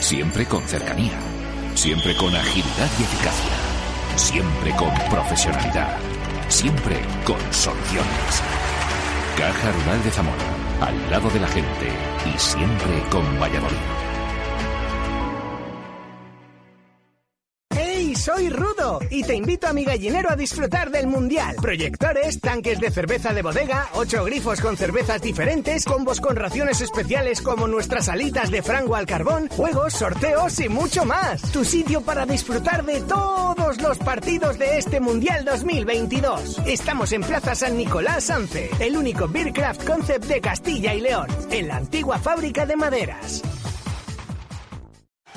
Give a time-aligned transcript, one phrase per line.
[0.00, 1.18] siempre con cercanía,
[1.74, 3.52] siempre con agilidad y eficacia,
[4.16, 5.96] siempre con profesionalidad,
[6.48, 8.42] siempre con soluciones.
[9.36, 10.44] Caja Rural de Zamora,
[10.80, 11.88] al lado de la gente
[12.24, 14.15] y siempre con Valladolid.
[18.36, 21.56] Soy Rudo y te invito a mi gallinero a disfrutar del Mundial.
[21.62, 27.40] Proyectores, tanques de cerveza de bodega, ocho grifos con cervezas diferentes, combos con raciones especiales
[27.40, 31.40] como nuestras alitas de frango al carbón, juegos, sorteos y mucho más.
[31.50, 36.58] Tu sitio para disfrutar de todos los partidos de este Mundial 2022.
[36.66, 41.68] Estamos en Plaza San Nicolás Sanfe, el único Beercraft Concept de Castilla y León, en
[41.68, 43.40] la antigua fábrica de maderas.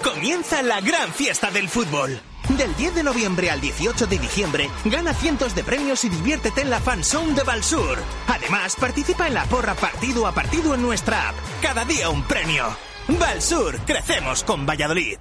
[0.04, 2.20] Comienza la gran fiesta del fútbol.
[2.58, 6.72] Del 10 de noviembre al 18 de diciembre, gana cientos de premios y diviértete en
[6.72, 8.00] la Fanzone de Balsur.
[8.28, 11.36] Además, participa en la porra partido a partido en nuestra app.
[11.62, 12.66] Cada día un premio.
[13.08, 15.18] Balsur, crecemos con Valladolid.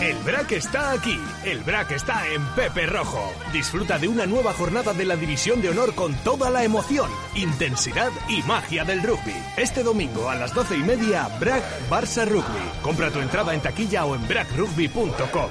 [0.00, 1.20] El BRAC está aquí.
[1.44, 3.32] El BRAC está en Pepe Rojo.
[3.52, 8.10] Disfruta de una nueva jornada de la División de Honor con toda la emoción, intensidad
[8.28, 9.34] y magia del rugby.
[9.58, 12.80] Este domingo a las doce y media, BRAC Barça Rugby.
[12.82, 15.50] Compra tu entrada en taquilla o en bracrugby.com.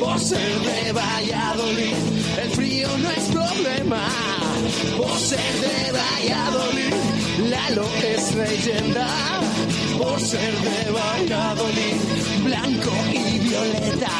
[0.00, 1.94] por ser de Valladolid,
[2.42, 4.08] el frío no es problema,
[4.96, 6.94] por ser de Valladolid,
[7.50, 9.06] Lalo es leyenda,
[9.98, 11.96] por ser de Valladolid,
[12.44, 14.10] blanco y violeta,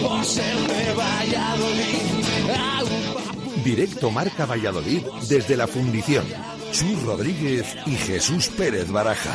[0.00, 2.02] por ser de Valladolid,
[3.64, 6.26] Directo Marca Valladolid desde la fundición.
[6.72, 9.34] Chus Rodríguez y Jesús Pérez Baraja.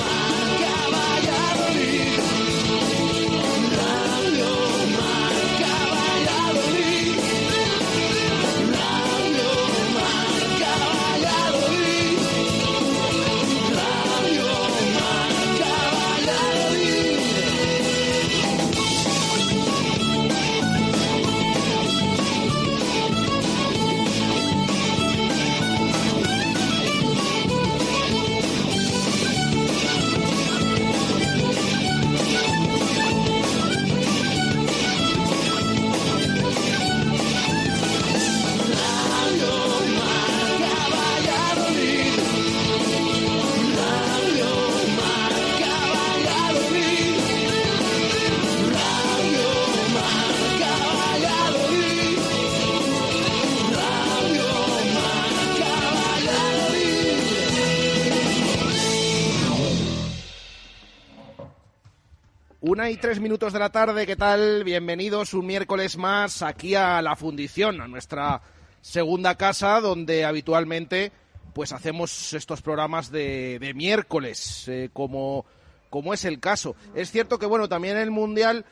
[62.91, 64.65] y tres minutos de la tarde, ¿qué tal?
[64.65, 68.41] Bienvenidos un miércoles más aquí a la fundición, a nuestra
[68.81, 71.13] segunda casa, donde habitualmente
[71.53, 75.45] pues hacemos estos programas de, miércoles, eh, como,
[75.89, 76.75] como es el caso.
[76.93, 78.65] Es cierto que, bueno, también el Mundial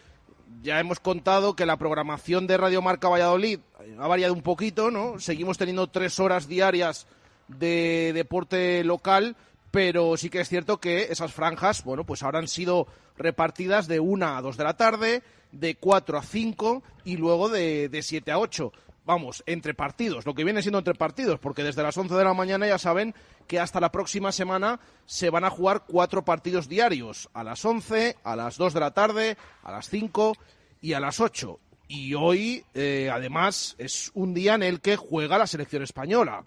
[0.62, 3.60] ya hemos contado que la programación de Radio Marca Valladolid
[4.00, 5.18] ha variado un poquito, ¿no?
[5.19, 7.07] Seguimos teniendo tres horas diarias
[7.48, 9.38] de deporte local,
[9.71, 12.88] pero sí que es cierto que esas franjas, bueno, pues ahora han sido
[13.18, 17.89] repartidas de una a dos de la tarde, de cuatro a cinco y luego de,
[17.89, 18.71] de siete a ocho.
[19.06, 22.36] Vamos, entre partidos, lo que viene siendo entre partidos, porque desde las once de la
[22.36, 23.16] mañana ya saben
[23.48, 28.18] que hasta la próxima semana se van a jugar cuatro partidos diarios, a las once,
[28.24, 30.36] a las dos de la tarde, a las cinco
[30.80, 31.60] y a las ocho.
[31.88, 36.44] Y hoy, eh, además, es un día en el que juega la selección española.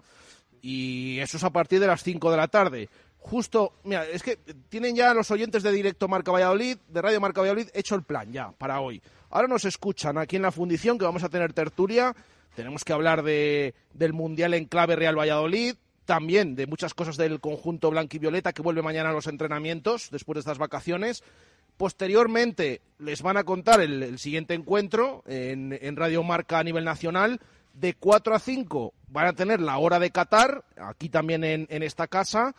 [0.61, 2.87] Y eso es a partir de las cinco de la tarde
[3.23, 4.37] justo, mira, es que
[4.69, 8.31] tienen ya los oyentes de Directo Marca Valladolid, de Radio Marca Valladolid, hecho el plan
[8.31, 9.01] ya para hoy.
[9.29, 12.15] Ahora nos escuchan aquí en la fundición que vamos a tener tertulia.
[12.55, 15.75] Tenemos que hablar de, del Mundial en clave Real Valladolid,
[16.05, 20.09] también de muchas cosas del conjunto blanco y violeta que vuelve mañana a los entrenamientos
[20.11, 21.23] después de estas vacaciones.
[21.77, 27.39] Posteriormente les van a contar el, siguiente encuentro en, en Radio Marca a nivel nacional.
[27.73, 31.81] De 4 a 5 van a tener la hora de Qatar, aquí también en, en
[31.81, 32.53] esta casa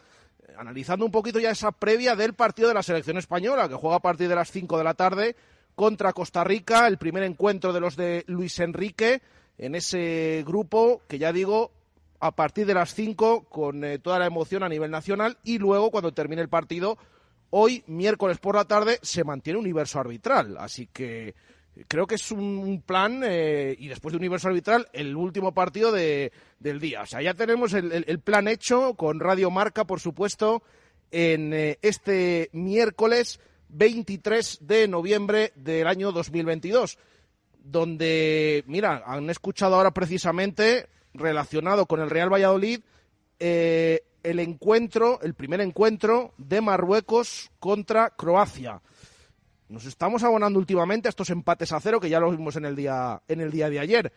[0.56, 4.00] analizando un poquito ya esa previa del partido de la selección española, que juega a
[4.00, 5.36] partir de las 5 de la tarde
[5.74, 9.22] contra Costa Rica, el primer encuentro de los de Luis Enrique
[9.58, 11.72] en ese grupo que ya digo
[12.20, 15.90] a partir de las 5 con eh, toda la emoción a nivel nacional y luego
[15.90, 16.96] cuando termine el partido
[17.50, 21.34] hoy miércoles por la tarde se mantiene un universo arbitral, así que
[21.88, 26.32] creo que es un, plan eh, y después de universo arbitral el último partido de,
[26.58, 27.02] del día.
[27.02, 30.62] O sea, ya tenemos el, plan hecho con Radio Marca, por supuesto,
[31.10, 36.98] en eh, este miércoles 23 de noviembre del año 2022,
[37.62, 42.80] donde, mira, han escuchado ahora precisamente relacionado con el Real Valladolid
[43.38, 48.80] eh, el encuentro, el primer encuentro de Marruecos contra Croacia.
[49.68, 52.76] Nos estamos abonando últimamente a estos empates a cero que ya lo vimos en el
[52.76, 54.12] día, en el día de ayer.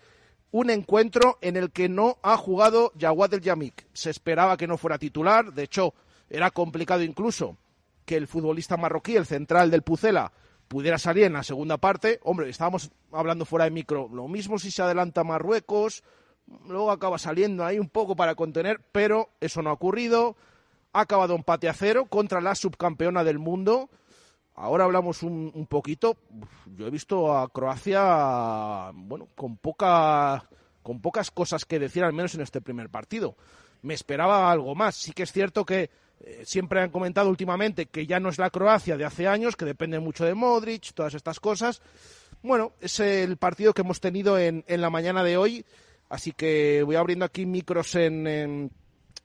[0.51, 3.87] Un encuentro en el que no ha jugado Jawad El Yamik.
[3.93, 5.93] Se esperaba que no fuera titular, de hecho,
[6.29, 7.57] era complicado incluso
[8.05, 10.31] que el futbolista marroquí, el central del Pucela,
[10.67, 12.19] pudiera salir en la segunda parte.
[12.23, 14.09] Hombre, estábamos hablando fuera de micro.
[14.11, 16.03] Lo mismo si se adelanta Marruecos,
[16.65, 20.35] luego acaba saliendo ahí un poco para contener, pero eso no ha ocurrido.
[20.91, 23.89] Ha acabado empate a cero contra la subcampeona del mundo.
[24.57, 26.17] Ahora hablamos un, poquito.
[26.75, 30.49] Yo he visto a Croacia, bueno, con poca,
[30.81, 33.35] con pocas cosas que decir, al menos en este primer partido.
[33.83, 34.95] Me esperaba algo más.
[34.95, 38.49] Sí que es cierto que eh, siempre han comentado últimamente que ya no es la
[38.49, 41.83] Croacia de hace años, que depende mucho de Modric, todas estas cosas.
[42.41, 45.65] Bueno, es el partido que hemos tenido en, en la mañana de hoy.
[46.09, 48.71] Así que voy abriendo aquí micros en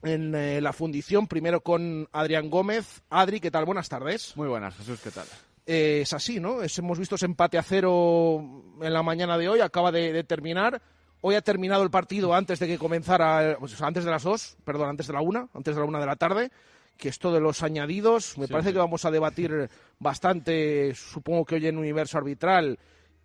[0.04, 3.02] eh, la fundición, primero con Adrián Gómez.
[3.10, 3.64] Adri, ¿qué tal?
[3.64, 4.36] Buenas tardes.
[4.36, 5.26] Muy buenas, Jesús, ¿qué tal?
[5.64, 6.58] Eh, es así, ¿no?
[6.62, 10.82] hemos visto ese empate a cero en la mañana de hoy, acaba de, terminar.
[11.20, 14.88] Hoy ha terminado el partido antes de que comenzara, pues, antes de las dos, perdón,
[14.88, 16.50] antes de la una, antes de la una de la tarde.
[16.98, 21.66] Que esto de los añadidos, me parece que vamos a debatir bastante, supongo que hoy
[21.66, 22.78] en Universo Arbitral,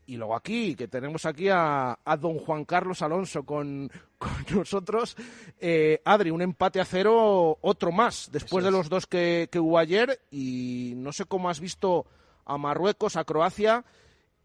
[0.07, 3.92] y luego aquí, que tenemos aquí a, don Juan Carlos Alonso con,
[4.54, 5.15] nosotros.
[5.59, 9.77] Eh, Adri, un empate a cero, otro más, después de los dos que, que hubo
[9.77, 10.19] ayer.
[10.31, 12.06] Y no sé cómo has visto
[12.45, 13.86] a Marruecos, a Croacia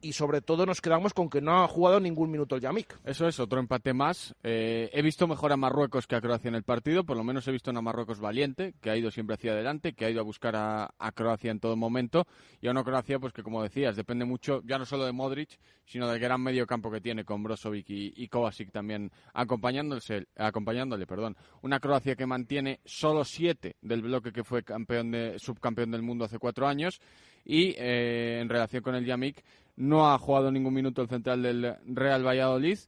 [0.02, 2.98] y sobre todo nos quedamos con que no ha jugado ningún minuto el Yamik.
[3.04, 4.34] Eso es, otro empate más.
[4.42, 7.46] Eh, he visto mejor a Marruecos que a Croacia en el partido, por lo menos
[7.46, 10.24] he visto a Marruecos valiente, que ha ido siempre hacia adelante, que ha ido a
[10.24, 12.26] buscar a, Croacia en todo momento,
[12.60, 15.58] y a una Croacia pues que como decías, depende mucho ya no solo de Modric,
[15.84, 21.06] sino del gran medio campo que tiene con Brozovic y, Kovacic también acompañándose, acompañándole.
[21.06, 21.36] Perdón.
[21.62, 26.24] Una Croacia que mantiene solo siete del bloque que fue campeón de, subcampeón del mundo
[26.24, 27.00] hace cuatro años,
[27.44, 29.42] y eh, en relación con el Yamik,
[29.76, 32.78] no ha jugado ningún minuto el central del Real Valladolid.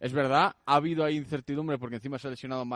[0.00, 2.66] Es verdad, ha habido ahí incertidumbre porque encima se ha lesionado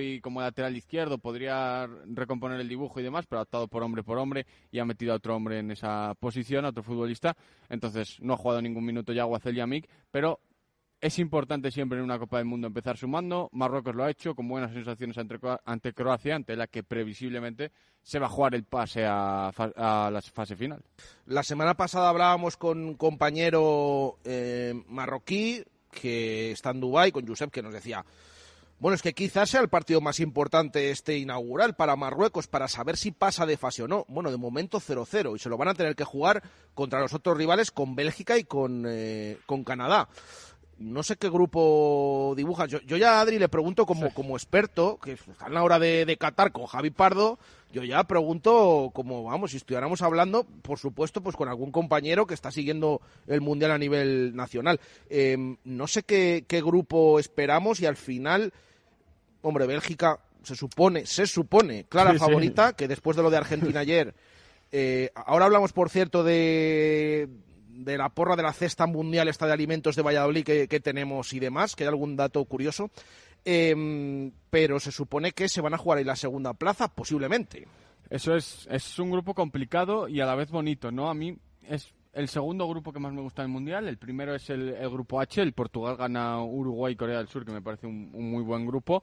[0.00, 4.02] y como lateral izquierdo, podría recomponer el dibujo y demás, pero ha optado por hombre
[4.02, 7.36] por hombre y ha metido a otro hombre en esa posición, a otro futbolista.
[7.68, 10.40] Entonces no ha jugado ningún minuto ya Guacel Yamik, pero
[11.04, 13.50] es importante siempre en una Copa del Mundo empezar sumando.
[13.52, 18.24] Marruecos lo ha hecho con buenas sensaciones ante, Croacia, ante la que previsiblemente se va
[18.24, 20.82] a jugar el pase a, la fase final.
[21.26, 27.50] La semana pasada hablábamos con un compañero eh, marroquí que está en Dubái, con Josep,
[27.50, 28.02] que nos decía,
[28.80, 32.96] bueno, es que quizás sea el partido más importante este inaugural para Marruecos, para saber
[32.96, 34.04] si pasa de fase o no.
[34.08, 36.42] Bueno, de momento 0-0 y se lo van a tener que jugar
[36.74, 40.08] contra los otros rivales, con Bélgica y con, eh, con Canadá.
[40.78, 42.66] No sé qué grupo dibuja.
[42.66, 45.78] Yo, yo ya a Adri le pregunto como, como experto, que está en la hora
[45.78, 47.38] de, de Qatar con Javi Pardo,
[47.72, 52.34] yo ya pregunto como, vamos, si estuviéramos hablando, por supuesto, pues con algún compañero que
[52.34, 54.78] está siguiendo el Mundial a nivel nacional.
[55.10, 58.52] Eh, no sé qué, qué grupo esperamos y al final,
[59.42, 62.24] hombre, Bélgica se supone, se supone, clara Sí, sí.
[62.24, 64.14] favorita, que después de lo de Argentina ayer,
[64.70, 67.28] eh, ahora hablamos, por cierto, de,
[67.74, 71.40] de la porra de la cesta mundial esta de alimentos de Valladolid que, tenemos y
[71.40, 72.90] demás, que hay algún dato curioso.
[73.44, 77.66] Em, pero se supone que se van a jugar ahí la segunda plaza, posiblemente.
[78.08, 81.10] Eso es, es un grupo complicado y a la vez bonito, ¿no?
[81.10, 83.88] A mí es el segundo grupo que más me gusta del Mundial.
[83.88, 87.44] El primero es el, el grupo H, el Portugal gana Uruguay y Corea del Sur,
[87.44, 89.02] que me parece un, un muy buen grupo,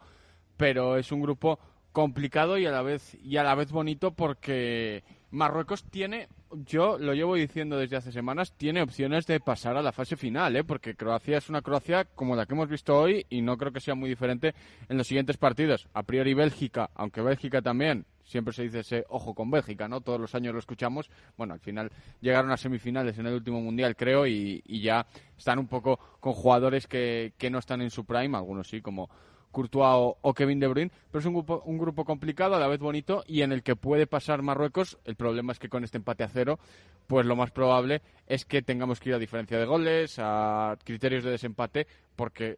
[0.58, 1.60] pero es un grupo
[1.92, 6.28] complicado y a la vez y a la vez bonito porque Marruecos tiene,
[6.66, 10.58] yo lo llevo diciendo desde hace semanas, tiene opciones de pasar a la fase final,
[10.58, 10.64] ¿eh?
[10.66, 13.80] porque Croacia es una Croacia como la que hemos visto hoy y no creo que
[13.80, 14.54] sea muy diferente
[14.90, 15.88] en los siguientes partidos.
[15.94, 20.02] A priori Bélgica, aunque Bélgica también, siempre se dice ese ojo con Bélgica, ¿no?
[20.02, 21.10] Todos los años lo escuchamos.
[21.38, 25.08] Bueno, al final llegaron a semifinales en el último mundial, creo, y, y ya
[25.38, 29.10] están un poco con jugadores que, que no están en su prime, algunos sí, como
[29.52, 32.68] Courtois o, o Kevin De Bruyne, pero es un grupo, un grupo complicado, a la
[32.68, 34.98] vez bonito, y en el que puede pasar Marruecos.
[35.06, 36.60] El problema es que con este empate a cero,
[37.08, 41.24] pues lo más probable es que tengamos que ir a diferencia de goles, a criterios
[41.24, 42.58] de desempate, porque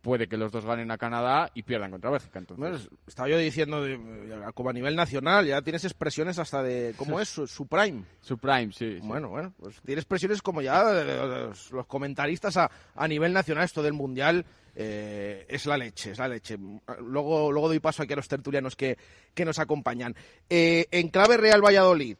[0.00, 2.38] puede que los dos ganen a Canadá y pierdan contra Bélgica.
[2.38, 3.98] Entonces, estaba yo diciendo, de-
[4.54, 7.28] como a nivel nacional, ya tienes expresiones hasta de, ¿cómo es?
[7.30, 8.04] Su, su prime.
[8.20, 8.98] su prime, sí.
[9.00, 9.06] sí.
[9.06, 13.64] Bueno, bueno, pues tiene expresiones como ya eh, los, los comentaristas a, a nivel nacional,
[13.64, 14.44] esto del Mundial
[14.74, 16.58] eh, es la leche, es la leche.
[17.00, 18.98] Luego, luego doy paso aquí a los tertulianos que,
[19.34, 20.14] que nos acompañan.
[20.48, 22.16] Eh, en clave Real Valladolid,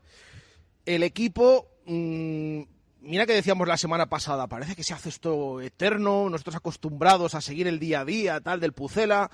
[0.87, 2.62] el equipo, mm,
[3.00, 7.40] mira que decíamos la semana pasada, parece que se hace esto eterno, nosotros acostumbrados a
[7.40, 9.30] seguir el día a día, tal, del Pucela.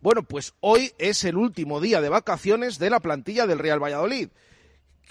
[0.00, 4.28] Bueno, pues hoy es el último día de vacaciones de la plantilla del Real Valladolid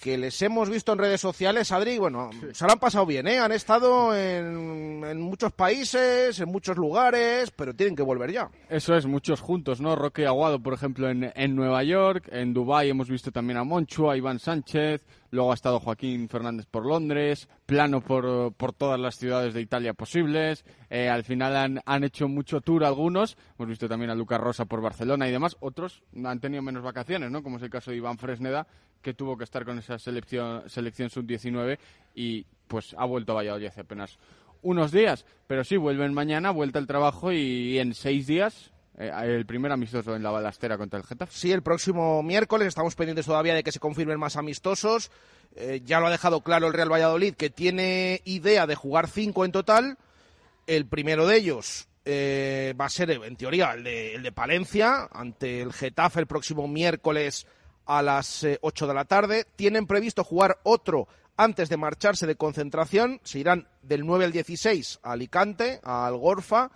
[0.02, 3.40] que les hemos visto en redes sociales, Adri, bueno, se lo han pasado bien, ¿eh?
[3.40, 8.50] Han estado en, en muchos países, en muchos lugares, pero tienen que volver ya.
[8.70, 9.96] Eso es, muchos juntos, ¿no?
[9.96, 14.10] Roque Aguado, por ejemplo, en, en Nueva York, en Dubái hemos visto también a Monchu,
[14.10, 19.16] a Iván Sánchez, luego ha estado Joaquín Fernández por Londres, plano por, por todas las
[19.16, 23.88] ciudades de Italia posibles, eh, al final han, han hecho mucho tour algunos, hemos visto
[23.88, 27.42] también a Lucas Rosa por Barcelona y demás, otros han tenido menos vacaciones, ¿no?
[27.42, 28.68] Como es el caso de Iván Fresneda,
[29.06, 31.78] que tuvo que estar con esa selección, selección sub-19
[32.16, 34.18] y pues ha vuelto a Valladolid hace apenas
[34.64, 39.46] unos días, pero sí, vuelven mañana, vuelta al trabajo y en seis días eh, el
[39.46, 41.32] primer amistoso en la balastera contra el Getafe.
[41.36, 45.12] Sí, el próximo miércoles estamos pendientes todavía de que se confirmen más amistosos.
[45.56, 49.46] Eh, ya lo ha dejado claro el Real Valladolid, que tiene idea de jugar cinco
[49.46, 50.00] en total.
[50.66, 55.08] El primero de ellos eh, va a ser, en teoría, el de, el de Palencia,
[55.12, 57.46] ante el Getafe el próximo miércoles
[57.86, 59.46] a las eh, 8 de la tarde.
[59.56, 63.20] Tienen previsto jugar otro antes de marcharse de concentración.
[63.24, 66.72] Se irán del 9 al 16 a Alicante, a Algorfa.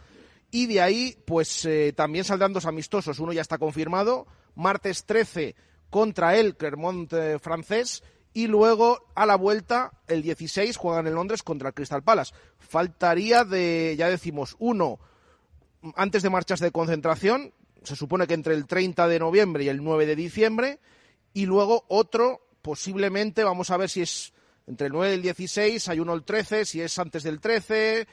[0.52, 3.20] Y de ahí, pues eh, también saldrán dos amistosos.
[3.20, 4.28] Uno ya está confirmado.
[4.56, 5.56] Martes 13
[5.90, 8.04] contra el Clermont eh, francés.
[8.34, 12.34] Y luego, a la vuelta, el 16, juegan en Londres contra el Crystal Palace.
[12.60, 15.00] Faltaría de, ya decimos, uno
[15.96, 19.84] antes de marchas de concentración, se supone que entre el 30 de noviembre y el
[19.84, 20.80] 9 de diciembre,
[21.34, 24.34] y luego otro, posiblemente, vamos a ver si es
[24.68, 28.08] entre el 9 y el 16, hay uno el 13, si es antes del 13,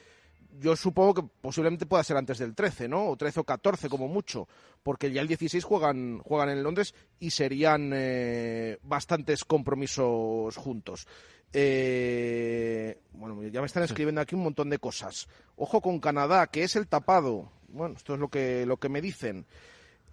[0.58, 3.08] yo supongo que posiblemente pueda ser antes del 13, ¿no?
[3.08, 4.48] O 13 o 14 como mucho,
[4.82, 11.06] porque ya el 16 juegan, juegan en Londres y serían eh, bastantes compromisos juntos.
[11.52, 15.28] Eh, bueno, ya me están escribiendo aquí un montón de cosas.
[15.56, 17.50] Ojo con Canadá, que es el tapado.
[17.68, 19.46] Bueno, esto es lo que, lo que me dicen.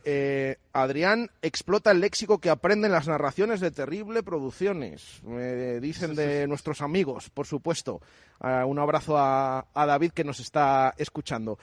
[0.05, 6.45] Eh, Adrián explota el léxico que aprenden las narraciones de Terrible Producciones, me dicen de
[6.47, 8.01] nuestros amigos, por supuesto.
[8.39, 11.57] Ah, un abrazo a, a David que nos está escuchando.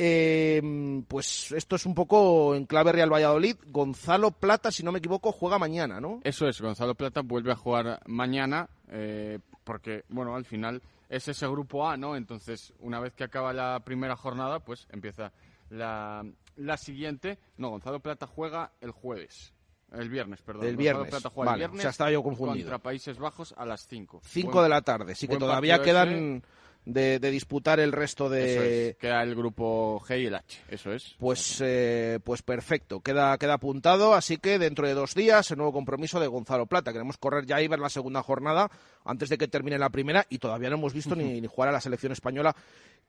[0.00, 3.56] Eh, pues esto es un poco en clave Real Valladolid.
[3.66, 6.20] Gonzalo Plata, si no me equivoco, juega mañana, ¿no?
[6.22, 11.48] Eso es, Gonzalo Plata vuelve a jugar mañana eh, porque, bueno, al final es ese
[11.48, 12.14] grupo A, ¿no?
[12.14, 15.32] Entonces, una vez que acaba la primera jornada, pues empieza
[15.70, 16.24] la,
[16.56, 17.38] la siguiente.
[17.56, 19.52] No, Gonzalo Plata juega el jueves.
[19.92, 20.66] El viernes, perdón.
[20.66, 21.08] El viernes.
[21.08, 22.66] Plata juega Vale, el viernes o sea, estaba yo confundido.
[22.66, 24.20] Contra Países Bajos a las 5.
[24.24, 26.42] 5 de la tarde, sí que todavía quedan
[26.84, 28.90] de, de disputar el resto de...
[28.90, 31.16] Es, queda el grupo G y el H, eso es.
[31.18, 35.72] Pues, eh, pues perfecto, queda, queda apuntado, así que dentro de dos días el nuevo
[35.72, 36.92] compromiso de Gonzalo Plata.
[36.92, 38.70] Queremos correr ya y ver la segunda jornada
[39.04, 41.72] antes de que termine la primera y todavía no hemos visto ni, ni jugar a
[41.72, 42.54] la selección española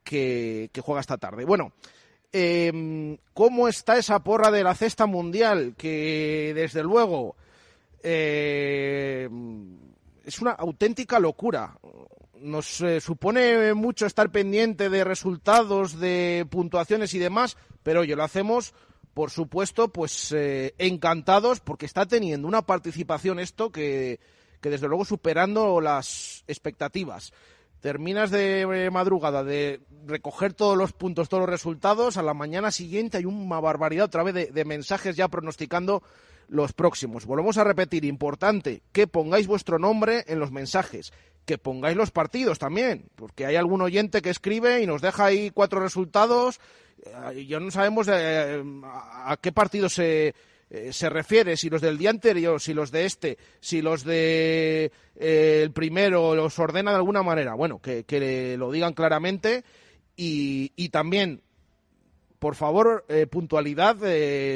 [0.03, 1.45] que, que juega esta tarde.
[1.45, 1.73] Bueno,
[2.31, 5.75] eh, ¿cómo está esa porra de la cesta mundial?
[5.77, 7.35] Que desde luego
[8.03, 9.29] eh,
[10.25, 11.77] es una auténtica locura.
[12.39, 18.23] Nos eh, supone mucho estar pendiente de resultados, de puntuaciones y demás, pero oye, lo
[18.23, 18.73] hacemos,
[19.13, 24.19] por supuesto, pues eh, encantados porque está teniendo una participación esto que,
[24.61, 27.33] que desde luego superando las expectativas
[27.81, 32.71] terminas de eh, madrugada de recoger todos los puntos, todos los resultados, a la mañana
[32.71, 36.03] siguiente hay una barbaridad otra vez de, mensajes ya pronosticando
[36.47, 37.25] los próximos.
[37.25, 41.13] Volvemos a repetir, importante, que pongáis vuestro nombre en los mensajes,
[41.45, 45.51] que pongáis los partidos también, porque hay algún oyente que escribe y nos deja ahí
[45.51, 46.59] cuatro resultados,
[47.35, 50.33] y ya no sabemos eh, a qué partido se,
[50.71, 54.91] eh, se refiere, si los del día anterior, si los de este, si los de
[55.15, 57.55] eh, el primero los ordena de alguna manera.
[57.55, 59.63] Bueno, que, lo digan claramente
[60.15, 61.41] y, también
[62.37, 63.97] por favor, eh, puntualidad,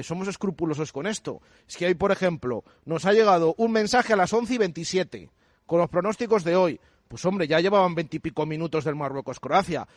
[0.03, 1.41] somos escrupulosos con esto.
[1.67, 5.29] Es que hoy, por ejemplo, nos ha llegado un mensaje a las 11 y 27
[5.65, 6.79] con los pronósticos de hoy.
[7.07, 9.87] Pues hombre, ya llevaban veintipico minutos del Marruecos-Croacia.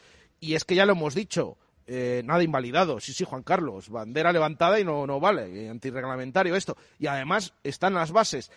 [0.40, 2.98] Y es que ya lo hemos dicho, eh, nada invalidado.
[3.00, 6.76] Sí, sí, Juan Carlos, bandera levantada y no, no vale, antirreglamentario esto.
[6.98, 8.50] Y además están las bases.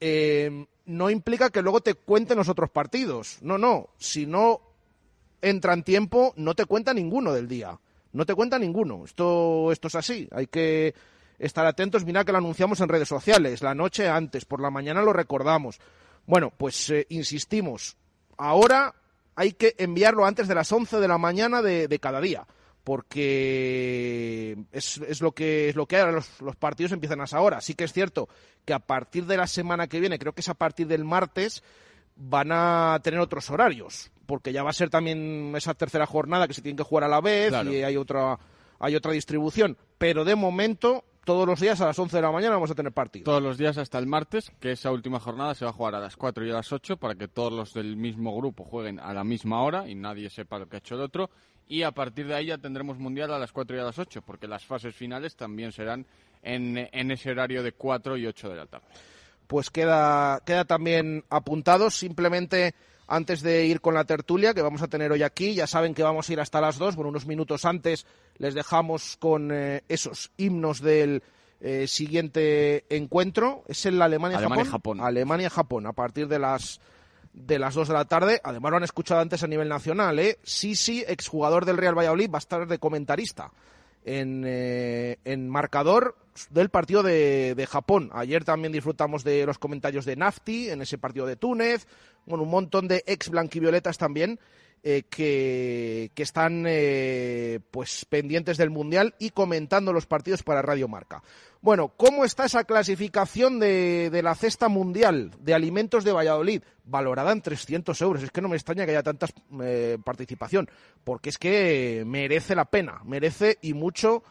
[0.00, 3.38] Eh, no implica que luego te cuenten los otros partidos.
[3.40, 3.88] No, no.
[3.96, 4.60] Si no
[5.40, 7.78] entra en tiempo, no te cuenta ninguno del día.
[8.12, 9.04] No te cuenta ninguno.
[9.04, 10.28] Esto, esto es así.
[10.32, 10.94] Hay que
[11.38, 12.04] estar atentos.
[12.04, 15.80] Mira que lo anunciamos en redes sociales, la noche antes, por la mañana lo recordamos.
[16.26, 17.96] Bueno, pues eh, insistimos.
[18.36, 18.94] Ahora
[19.34, 22.46] hay que enviarlo antes de las 11 de la mañana de, de cada día
[22.86, 27.40] porque es, es, lo que es lo que ahora los, los, partidos empiezan a esa
[27.40, 27.60] hora.
[27.60, 28.28] Sí que es cierto
[28.64, 31.64] que a partir de la semana que viene, creo que es a partir del martes,
[32.14, 36.54] van a tener otros horarios, porque ya va a ser también esa tercera jornada que
[36.54, 37.72] se tiene que jugar a la vez claro.
[37.72, 38.38] y hay otra
[38.78, 42.54] hay otra distribución, pero de momento todos los días a las 11 de la mañana
[42.54, 43.24] vamos a tener partido.
[43.24, 46.00] Todos los días hasta el martes, que esa última jornada se va a jugar a
[46.00, 49.12] las 4 y a las 8 para que todos los del mismo grupo jueguen a
[49.12, 51.28] la misma hora y nadie sepa lo que ha hecho el otro
[51.66, 54.22] y a partir de ahí ya tendremos mundial a las 4 y a las 8,
[54.22, 56.06] porque las fases finales también serán
[56.42, 58.86] en, en ese horario de 4 y 8 de la tarde.
[59.48, 62.72] Pues queda, queda también apuntado, simplemente
[63.06, 66.02] antes de ir con la tertulia que vamos a tener hoy aquí, ya saben que
[66.02, 68.06] vamos a ir hasta las 2, bueno, unos minutos antes
[68.38, 71.22] les dejamos con eh, esos himnos del
[71.60, 74.52] eh, siguiente encuentro, es el Alemania-Japón.
[74.52, 75.00] Alemania-Japón.
[75.00, 76.80] Alemania-Japón, a partir de las
[77.36, 78.40] de las 2 de la tarde.
[78.42, 80.38] Además lo han escuchado antes a nivel nacional, ¿eh?
[80.42, 83.52] Sisi, exjugador del Real Valladolid, va a estar de comentarista
[84.04, 86.16] en, eh, en marcador
[86.50, 88.10] del partido de, de, Japón.
[88.12, 91.86] Ayer también disfrutamos de los comentarios de Nafti en ese partido de Túnez.
[92.26, 94.38] Bueno, un montón de ex blanquivioletas también
[94.88, 100.86] eh, que, que, están eh, pues pendientes del Mundial y comentando los partidos para Radio
[100.86, 101.24] Marca.
[101.60, 106.62] Bueno, ¿cómo está esa clasificación de, de, la cesta mundial de alimentos de Valladolid?
[106.84, 108.22] Valorada en 300 euros.
[108.22, 109.26] Es que no me extraña que haya tanta
[109.60, 110.70] eh, participación,
[111.02, 114.22] porque es que merece la pena, merece y mucho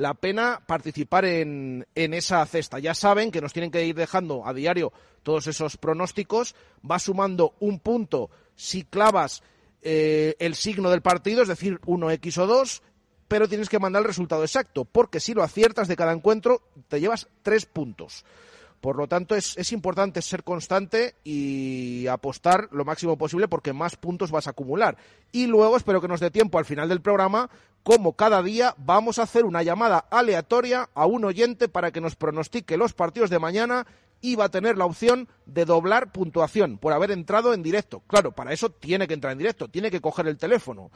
[0.00, 2.78] la pena participar en, en, esa cesta.
[2.78, 6.54] Ya saben que nos tienen que ir dejando a diario todos esos pronósticos.
[6.88, 9.42] Va sumando un punto si clavas
[9.82, 12.82] eh, el signo del partido, es decir, 1X o 2,
[13.28, 17.00] pero tienes que mandar el resultado exacto, porque si lo aciertas de cada encuentro, te
[17.00, 18.24] llevas tres puntos.
[18.80, 23.96] Por lo tanto, es, es, importante ser constante y apostar lo máximo posible porque más
[23.96, 24.96] puntos vas a acumular.
[25.32, 27.50] Y luego, espero que nos dé tiempo al final del programa,
[27.82, 32.16] como cada día, vamos a hacer una llamada aleatoria a un oyente para que nos
[32.16, 33.86] pronostique los partidos de mañana
[34.20, 38.02] y va a tener la opción de doblar puntuación por haber entrado en directo.
[38.06, 40.90] Claro, para eso tiene que entrar en directo, tiene que coger el teléfono.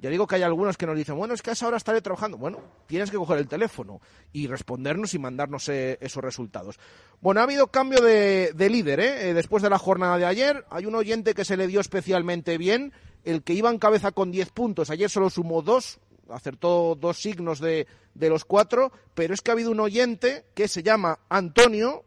[0.00, 2.00] Ya digo que hay algunos que nos dicen, bueno, es que a esa hora estaré
[2.00, 2.38] trabajando.
[2.38, 4.00] Bueno, tienes que coger el teléfono
[4.32, 6.78] y respondernos y mandarnos eh, esos resultados.
[7.20, 9.34] Bueno, ha habido cambio de, de líder, ¿eh?
[9.34, 12.94] Después de la jornada de ayer, hay un oyente que se le dio especialmente bien,
[13.24, 17.60] el que iba en cabeza con 10 puntos, ayer solo sumó dos, acertó dos signos
[17.60, 22.04] de, de los cuatro, pero es que ha habido un oyente que se llama Antonio,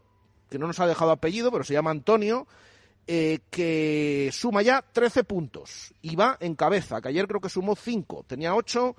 [0.50, 2.48] que no nos ha dejado apellido, pero se llama Antonio,
[3.06, 7.76] eh, que suma ya 13 puntos y va en cabeza, que ayer creo que sumó
[7.76, 8.96] 5, tenía 8,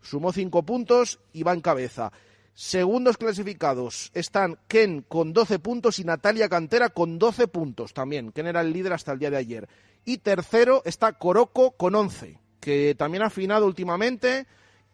[0.00, 2.12] sumó 5 puntos y va en cabeza.
[2.54, 8.32] Segundos clasificados están Ken con 12 puntos y Natalia Cantera con 12 puntos también.
[8.32, 9.68] Ken era el líder hasta el día de ayer.
[10.04, 14.46] Y tercero está Coroco con 11, que también ha afinado últimamente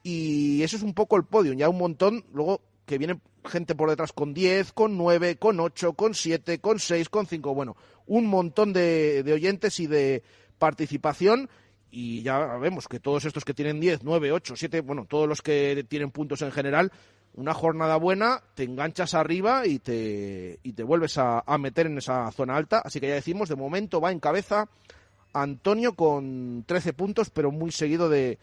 [0.03, 1.55] y eso es un poco el podio.
[1.55, 5.92] Ya un montón, luego que viene gente por detrás con 10, con 9, con 8,
[5.94, 7.55] con 7, con 6, con 5.
[7.55, 10.23] Bueno, un montón de, de oyentes y de
[10.59, 11.49] participación
[11.97, 15.42] y ya vemos que todos estos que tienen 10, 9, 8, 7, bueno, todos los
[15.42, 16.90] que tienen puntos en general,
[17.35, 22.31] una jornada buena, te enganchas arriba y te, y te vuelves a, meter en esa
[22.33, 22.81] zona alta.
[22.81, 24.68] Así que ya decimos, de momento va en cabeza
[25.33, 28.40] Antonio con 13 puntos, pero muy seguido de,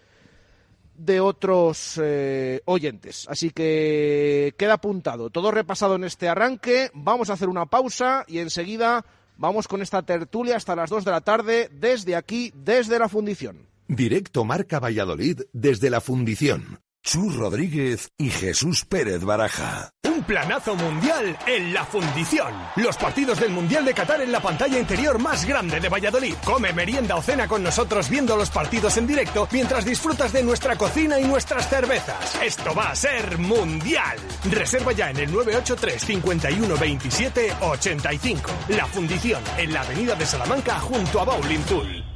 [1.05, 3.25] de otros eh, oyentes.
[3.29, 6.91] Así que queda apuntado, todo repasado en este arranque.
[6.93, 9.05] Vamos a hacer una pausa y enseguida
[9.37, 13.67] vamos con esta tertulia hasta las 2 de la tarde desde aquí, desde la fundición.
[13.87, 16.79] Directo Marca Valladolid desde la fundición.
[17.03, 19.89] Chus Rodríguez y Jesús Pérez Baraja.
[20.07, 22.53] Un planazo mundial en la fundición.
[22.75, 26.35] Los partidos del Mundial de Qatar en la pantalla interior más grande de Valladolid.
[26.45, 30.75] Come merienda o cena con nosotros viendo los partidos en directo mientras disfrutas de nuestra
[30.75, 32.39] cocina y nuestras cervezas.
[32.43, 34.17] Esto va a ser mundial.
[34.51, 38.51] Reserva ya en el 983 51 27 85.
[38.69, 42.10] La fundición en la avenida de Salamanca junto a Bowling Tool.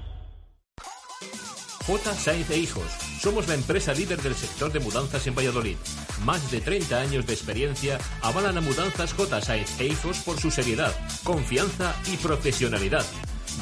[1.88, 2.16] J.
[2.16, 2.92] Sainz e Hijos.
[3.22, 5.78] Somos la empresa líder del sector de mudanzas en Valladolid.
[6.24, 9.42] Más de 30 años de experiencia avalan a Mudanzas J.
[9.42, 10.94] Sainz e Hijos por su seriedad,
[11.24, 13.06] confianza y profesionalidad.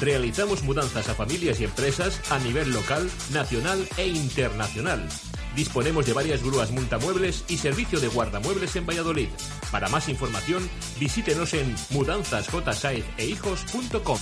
[0.00, 5.06] Realizamos mudanzas a familias y empresas a nivel local, nacional e internacional.
[5.54, 9.28] Disponemos de varias grúas multamuebles y servicio de guardamuebles en Valladolid.
[9.70, 14.18] Para más información, visítenos en mudanzasjsainzehijos.com.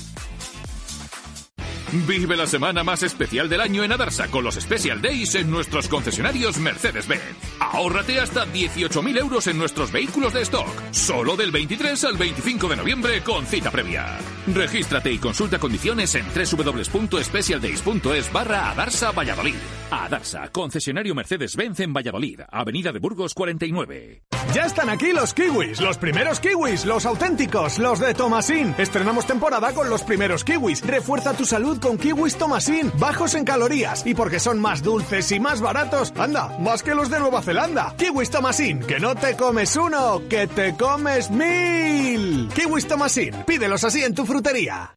[1.93, 5.89] Vive la semana más especial del año en Adarsa con los Special Days en nuestros
[5.89, 7.37] concesionarios Mercedes-Benz.
[7.61, 10.73] Ahórrate hasta 18.000 euros en nuestros vehículos de stock.
[10.91, 14.19] Solo del 23 al 25 de noviembre con cita previa.
[14.47, 19.57] Regístrate y consulta condiciones en www.specialdays.es barra Adarsa Valladolid.
[19.93, 24.23] Adarsa, concesionario Mercedes-Benz en Valladolid, Avenida de Burgos 49.
[24.55, 28.75] Ya están aquí los kiwis, los primeros kiwis, los auténticos, los de Tomasín.
[28.79, 30.87] Estrenamos temporada con los primeros kiwis.
[30.87, 35.39] Refuerza tu salud con kiwis Tomasín, bajos en calorías y porque son más dulces y
[35.39, 36.13] más baratos.
[36.17, 37.95] Anda, más que los de Nueva Zelanda.
[37.99, 42.49] Kiwis Tomasín, que no te comes uno, que te comes mil.
[42.55, 44.95] Kiwis Tomasín, pídelos así en tu frutería.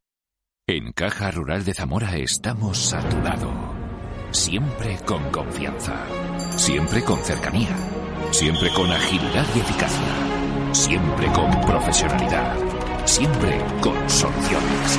[0.66, 3.85] En Caja Rural de Zamora estamos a tu lado.
[4.36, 5.94] Siempre con confianza.
[6.56, 7.74] Siempre con cercanía.
[8.30, 10.72] Siempre con agilidad y eficacia.
[10.72, 12.54] Siempre con profesionalidad.
[13.06, 14.98] Siempre con soluciones.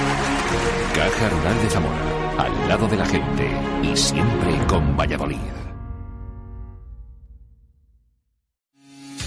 [0.95, 2.39] Caja Rural de Zamora.
[2.39, 3.47] Al lado de la gente.
[3.83, 5.66] Y siempre con Valladolid.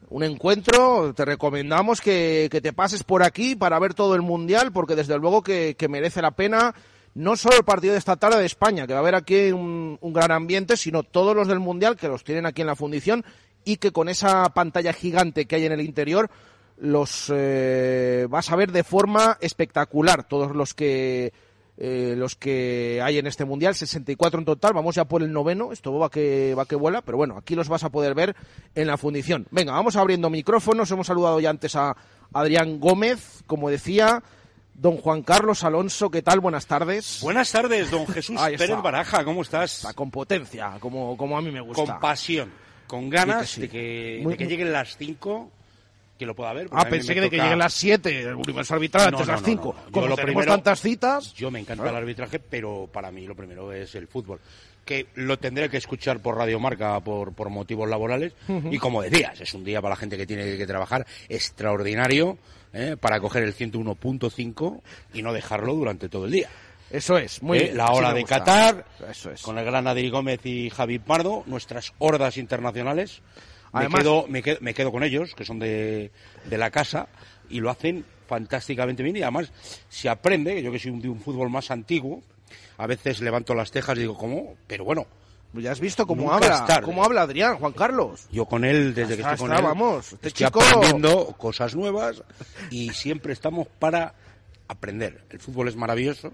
[0.09, 4.73] un encuentro, te recomendamos que, que te pases por aquí para ver todo el Mundial,
[4.73, 6.75] porque desde luego que, que merece la pena
[7.15, 9.97] no solo el partido de esta tarde de España, que va a haber aquí un,
[10.01, 13.23] un, gran ambiente, sino todos los del Mundial, que los tienen aquí en la fundición,
[13.65, 16.29] y que con esa pantalla gigante que hay en el interior
[16.77, 21.33] los eh, vas a ver de forma espectacular todos los que
[21.77, 25.71] eh, los que hay en este mundial 64 en total vamos ya por el noveno
[25.71, 28.35] esto va que va que vuela pero bueno aquí los vas a poder ver
[28.75, 31.95] en la fundición venga vamos abriendo micrófonos hemos saludado ya antes a
[32.31, 34.21] Adrián Gómez como decía
[34.75, 36.39] Don Juan Carlos Alonso, ¿qué tal?
[36.39, 37.19] Buenas tardes.
[37.21, 39.77] Buenas tardes, don Jesús Pérez Baraja, ¿cómo estás?
[39.77, 41.85] Está con potencia, como, como a mí me gusta.
[41.85, 42.51] Con pasión
[42.87, 43.61] con ganas sí.
[43.61, 45.51] de, que, Muy, de que lleguen las 5
[46.17, 46.67] que lo pueda ver.
[46.71, 49.43] Ah, pensé que de que lleguen las 7, el universo arbitral no, antes no, las
[49.43, 49.75] 5.
[49.85, 51.33] No, Como lo tenemos primero, tantas citas...
[51.33, 54.39] Yo me encanta el arbitraje, pero para mí lo primero es el fútbol.
[54.85, 58.33] Que lo tendré que escuchar por Radio Marca por, por motivos laborales.
[58.47, 58.73] Uh -huh.
[58.73, 62.37] Y como decías, es un día para la gente que tiene que trabajar extraordinario
[62.73, 62.97] ¿eh?
[62.99, 64.81] para coger el 101.5
[65.13, 66.49] y no dejarlo durante todo el día.
[66.93, 67.77] Eso es, muy Eh, bien.
[67.77, 68.23] La hora me de.
[68.25, 69.41] Qatar, Eso es.
[69.41, 73.21] con el gran Adri Gómez y Javi Pardo, nuestras hordas internacionales.
[73.73, 76.11] Me, Además- quedo, me, quedo, me quedo con ellos, que son de,
[76.45, 77.07] de la casa,
[77.49, 79.17] y lo hacen fantásticamente bien.
[79.17, 79.51] Y además
[79.89, 82.21] se aprende, yo que soy un- de un fútbol más antiguo,
[82.77, 84.55] a veces levanto las tejas y digo, ¿cómo?
[84.67, 85.07] Pero bueno,
[85.53, 88.27] ya has visto cómo Nunca habla, cómo habla Adrián, Juan Carlos.
[88.31, 92.21] yo con él, desde que estoy con él, vamos, este estoy chico- aprendiendo cosas nuevas
[92.69, 94.13] y siempre estamos para
[94.67, 95.23] aprender.
[95.31, 96.31] El fútbol es maravilloso,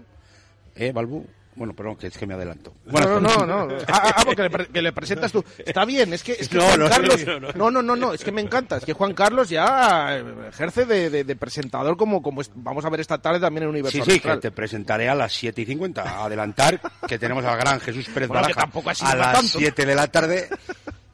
[0.80, 1.24] ¿eh, Balbu?
[1.56, 2.72] Bueno, perdón, que es que me adelanto.
[2.86, 3.74] No, no, no, no.
[3.88, 5.44] Ah, ah, porque le, pre- que le presentas tú.
[5.58, 7.20] Está bien, es que, es que No, Juan no, Carlos.
[7.56, 7.82] no, no.
[7.82, 8.76] No, no, es que me encanta.
[8.76, 12.84] Es que Juan Carlos ya eh, ejerce de, de- de presentador como, como es- vamos
[12.84, 15.60] a ver esta tarde también en Universo Sí, sí, que te presentaré a las 7
[15.60, 16.24] y 50.
[16.24, 18.70] Adelantar, que tenemos al gran Jesús Pérez Bueno, Baraja
[19.10, 19.58] a las tanto.
[19.58, 20.48] 7 de la tarde.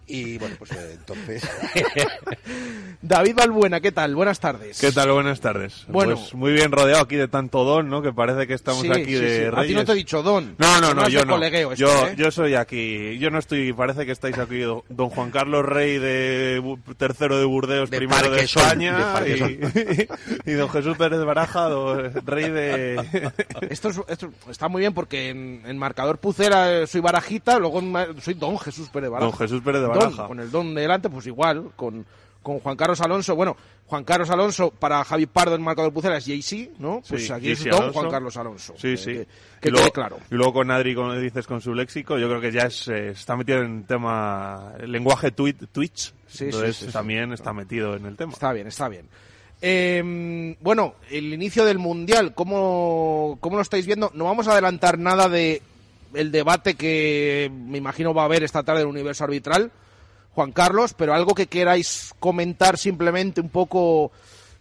[0.09, 1.42] Y bueno, pues eh, entonces.
[3.03, 4.14] David Balbuena, ¿qué tal?
[4.14, 4.81] Buenas tardes.
[4.81, 5.11] ¿Qué tal?
[5.11, 5.85] Buenas tardes.
[5.88, 6.14] Bueno.
[6.14, 8.03] Pues muy bien rodeado aquí de tanto don, ¿no?
[8.03, 9.45] Que parece que estamos Sí, aquí sí, de sí.
[9.47, 9.77] A ti reyes.
[9.77, 10.55] no te he dicho don.
[10.59, 11.35] No, no, no, yo no.
[11.35, 12.14] colegueo esto, yo, ¿eh?
[12.16, 13.19] yo soy aquí.
[13.19, 13.73] Yo no estoy.
[13.73, 18.31] Parece que estáis aquí do- don Juan Carlos Rey de tercero de Burdeos, De primero
[18.31, 20.09] de España, de
[20.47, 21.69] y, y don Jesús Pérez Baraja,
[22.25, 23.33] rey de.
[23.71, 27.81] Esto, es- esto está muy bien porque en, en marcador Pucera eh, soy Barajita, luego
[27.81, 29.31] en soy Don Jesús Pérez Baraja.
[29.31, 32.04] Don Jesús Pérez de Don, con el Don delante, pues igual, con,
[32.42, 33.35] con Juan Carlos Alonso.
[33.37, 33.56] Bueno,
[33.87, 37.02] Juan Carlos Alonso para Javi Pardo en marcador Pucera es JC, ¿no?
[37.09, 37.92] Pues Sí, aquí es Don.
[37.92, 38.74] Juan Carlos Alonso.
[38.76, 39.26] Sí, Que- sí.
[39.61, 40.18] Que, luego, quede claro.
[40.30, 43.09] y luego con Adri, como dices, con su léxico, yo creo que ya es, eh,
[43.11, 46.12] está metido en tema el lenguaje tweet, Twitch.
[46.26, 46.92] Sí, sí, entonces sí, sí.
[46.92, 48.32] también está metido en el tema.
[48.32, 49.09] Está bien, está bien.
[49.62, 54.11] Eh, bueno, el inicio del Mundial, ¿cómo, ¿cómo lo estáis viendo?
[54.14, 55.62] No vamos a adelantar nada de
[56.14, 59.72] el debate que me imagino va a haber esta tarde en el universo arbitral,
[60.37, 64.12] Juan Carlos, pero algo que queráis comentar simplemente un poco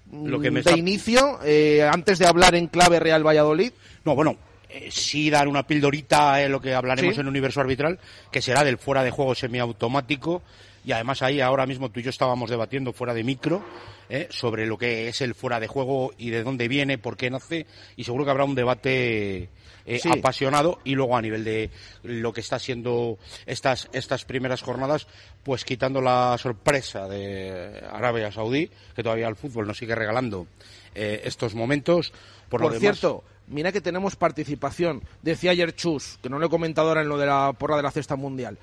[0.09, 3.73] mm, Lo que me de está- inicio, eh, antes de hablar en clave Real Valladolid.
[4.05, 4.37] No, bueno,
[4.69, 7.19] eh, sí dar una pildorita en lo que hablaremos Sí.
[7.19, 7.99] en Universo Arbitral,
[8.31, 10.41] que será del fuera de juego semiautomático.
[10.85, 13.65] Y además ahí ahora mismo tú y yo estábamos debatiendo fuera de micro
[14.07, 17.29] eh, sobre lo que es el fuera de juego y de dónde viene, por qué
[17.31, 17.65] nace.
[17.95, 19.49] Y seguro que habrá un debate
[19.87, 20.09] eh, Sí.
[20.11, 20.79] apasionado.
[20.83, 21.71] Y luego a nivel de
[22.03, 23.17] lo que está siendo
[23.47, 25.07] estas, estas primeras jornadas,
[25.43, 30.45] pues quitando la sorpresa de Arabia Saudí, que todavía el fútbol nos sigue regalando
[30.93, 32.11] eh, estos momentos.
[32.49, 35.01] Por, Por, lo demás- cierto, mira que tenemos participación.
[35.23, 37.81] Decía ayer Chus, que no lo he comentado ahora en lo de la porra de
[37.83, 38.57] la cesta mundial.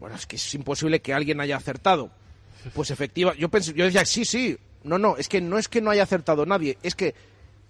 [0.00, 2.10] Bueno, es que es imposible que alguien haya acertado.
[2.74, 4.56] Pues efectiva, yo pensé, yo decía, sí, sí.
[4.84, 7.14] No, no, es que no es que no haya acertado nadie, es que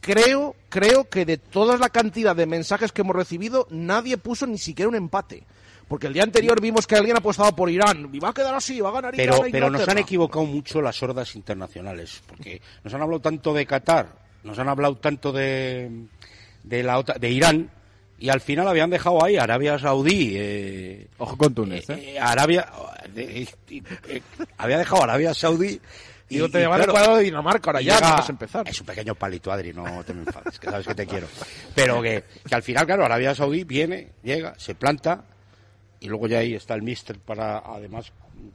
[0.01, 4.59] creo, creo que de toda la cantidad de mensajes que hemos recibido, nadie puso ni
[4.59, 5.45] siquiera un empate.
[5.89, 8.09] Porque el día anterior vimos que alguien apostaba por Irán.
[8.13, 9.49] Y va a quedar así, va a ganar pero, Irán.
[9.49, 13.67] a pero nos han equivocado mucho las hordas internacionales, porque nos han hablado tanto de
[13.67, 14.09] Qatar,
[14.43, 16.07] nos han hablado tanto de,
[16.63, 17.71] de, la, de Irán,
[18.25, 20.33] y al final habían dejado ahí Arabia Saudí.
[20.35, 22.15] eh, Ojo con Túnez, ¿eh?
[22.15, 22.67] eh, Arabia.
[23.15, 24.23] eh, eh, eh,
[24.57, 25.79] había dejado Arabia Saudí.
[26.31, 28.33] Y, Digo, te y llevan claro, el cuadro de Dinamarca ahora y ya, vas a
[28.33, 28.67] empezar.
[28.67, 31.27] Es un pequeño palito, Adri, no te me enfades, que sabes que te quiero.
[31.75, 35.25] Pero que, que al final, claro, Arabia Saudí viene, llega, se planta,
[36.01, 38.11] y luego ya ahí está el míster para, además,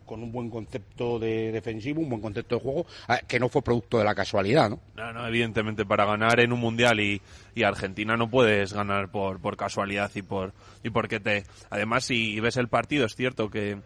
[0.05, 3.61] con un buen concepto de defensivo, un buen concepto de juego, ah, que no fue
[3.61, 4.79] producto de la casualidad, ¿no?
[4.95, 7.21] No, no, evidentemente para ganar en un mundial y,
[7.61, 12.55] Argentina no puedes ganar por, por casualidad y por y porque te además si ves
[12.55, 13.81] el partido es cierto que,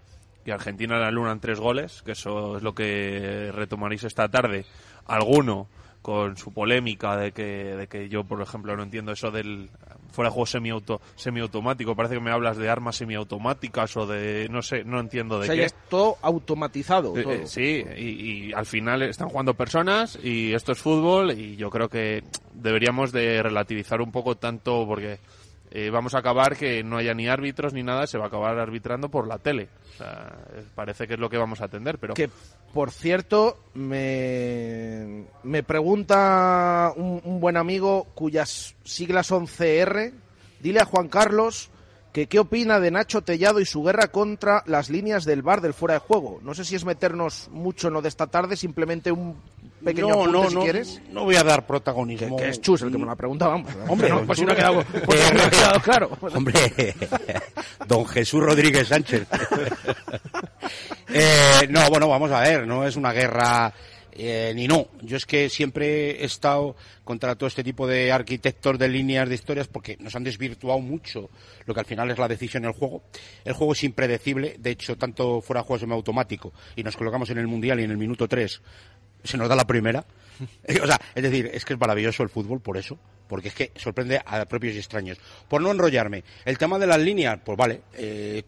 [0.45, 4.67] que Argentina le alunan tres goles que eso es lo que retomaréis esta tarde
[5.07, 5.67] alguno
[6.03, 7.43] con su polémica de que,
[7.75, 9.69] de que yo por ejemplo no entiendo eso del
[10.11, 14.61] fuera de juego semiauto, semiautomático parece que me hablas de armas semiautomáticas o de no
[14.61, 17.17] sé no entiendo O de sea, qué ya es todo automatizado.
[17.17, 17.33] eh, todo.
[17.33, 21.69] eh, sí, y, y al final están jugando personas y esto es fútbol y yo
[21.71, 25.17] creo que deberíamos de relativizar un poco tanto porque
[25.75, 28.59] eh, vamos a acabar que no haya ni árbitros ni nada, se va a acabar
[28.59, 29.69] arbitrando por la tele.
[29.95, 30.37] O sea,
[30.75, 32.29] parece que es lo que vamos a atender, pero Que,
[32.71, 40.13] por cierto, me, me pregunta un, un buen amigo cuyas siglas son CR.
[40.59, 41.71] Dile a Juan Carlos
[42.13, 45.73] que qué opina de Nacho Tellado y su guerra contra las líneas del bar del
[45.73, 46.39] fuera de juego.
[46.43, 49.35] No sé si es meternos mucho en lo de esta tarde, simplemente un
[49.83, 51.01] pequeño no, apunte no, si no, quieres.
[51.09, 52.37] no voy a dar protagonismo.
[52.37, 53.73] Que, que es Chus el que me la pregunta, vamos.
[53.87, 56.17] Hombre, no, pues si no ha quedado, pues si no ha quedado claro.
[56.35, 56.53] Hombre,
[57.87, 59.27] don Jesús Rodríguez Sánchez.
[61.09, 63.73] Eh, no, bueno, vamos a ver, no es una guerra
[64.15, 64.87] eh, ni no.
[65.01, 69.35] Yo es que siempre he estado contra todo este tipo de arquitectos de líneas de
[69.35, 71.29] historias porque nos han desvirtuado mucho
[71.65, 73.03] lo que al final es la decisión en el juego.
[73.43, 77.37] El juego es impredecible, de hecho, tanto fuera de juego semiautomático y nos colocamos en
[77.37, 78.61] el Mundial y en el minuto 3
[79.23, 80.05] se nos da la primera.
[80.83, 82.97] o sea, es decir, es que es maravilloso el fútbol por eso,
[83.27, 85.17] porque es que sorprende a propios y extraños.
[85.47, 88.43] Por no enrollarme, el tema de las líneas, pues vale, eh,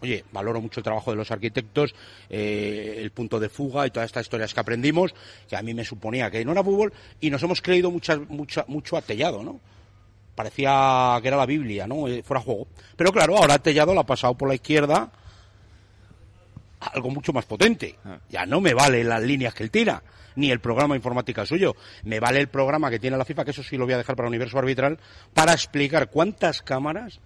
[0.00, 1.94] oye, valoro mucho el trabajo de los arquitectos,
[2.28, 5.14] eh, el punto de fuga y todas estas historias que aprendimos,
[5.48, 8.64] que a mí me suponía que no era fútbol, y nos hemos creído mucha, mucha,
[8.68, 9.60] mucho atellado, ¿no?
[10.34, 12.08] Parecía que era la Biblia, ¿no?
[12.08, 12.66] Eh, fuera juego.
[12.96, 15.10] Pero claro, ahora Tellado lo ha pasado por la izquierda
[16.80, 17.96] algo mucho más potente.
[18.28, 20.02] Ya no me vale las líneas que él tira,
[20.36, 21.76] ni el programa informática suyo.
[22.04, 24.16] Me vale el programa que tiene la FIFA, que eso sí lo voy a dejar
[24.16, 24.98] para el universo arbitral,
[25.34, 27.20] para explicar cuántas cámaras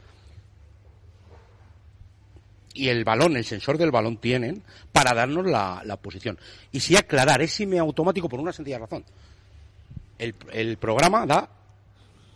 [2.75, 6.39] y el balón, el sensor del balón tienen para darnos la, la posición.
[6.73, 9.05] Y sí aclarar, es automático por una sencilla razón.
[10.19, 11.49] El, el programa da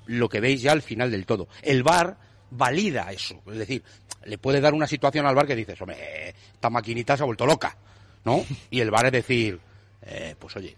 [0.07, 1.49] lo que veis ya al final del todo.
[1.63, 2.17] El VAR
[2.51, 3.43] valida eso.
[3.51, 3.83] Es decir,
[4.25, 7.45] le puede dar una situación al VAR que dices, hombre, esta maquinita se ha vuelto
[7.45, 7.77] loca,
[8.25, 8.45] ¿no?
[8.71, 9.59] Y el VAR es decir,
[10.03, 10.77] eh, pues oye,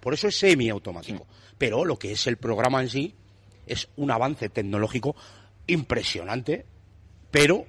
[0.00, 1.26] por eso es semiautomático.
[1.58, 3.14] Pero lo que es el programa en sí
[3.66, 5.14] es un avance tecnológico
[5.66, 6.64] impresionante,
[7.30, 7.66] pero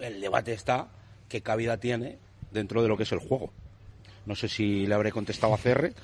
[0.00, 0.88] el debate está
[1.28, 2.18] qué cabida tiene
[2.50, 3.52] dentro de lo que es el juego.
[4.26, 5.94] No sé si le habré contestado a Cerre,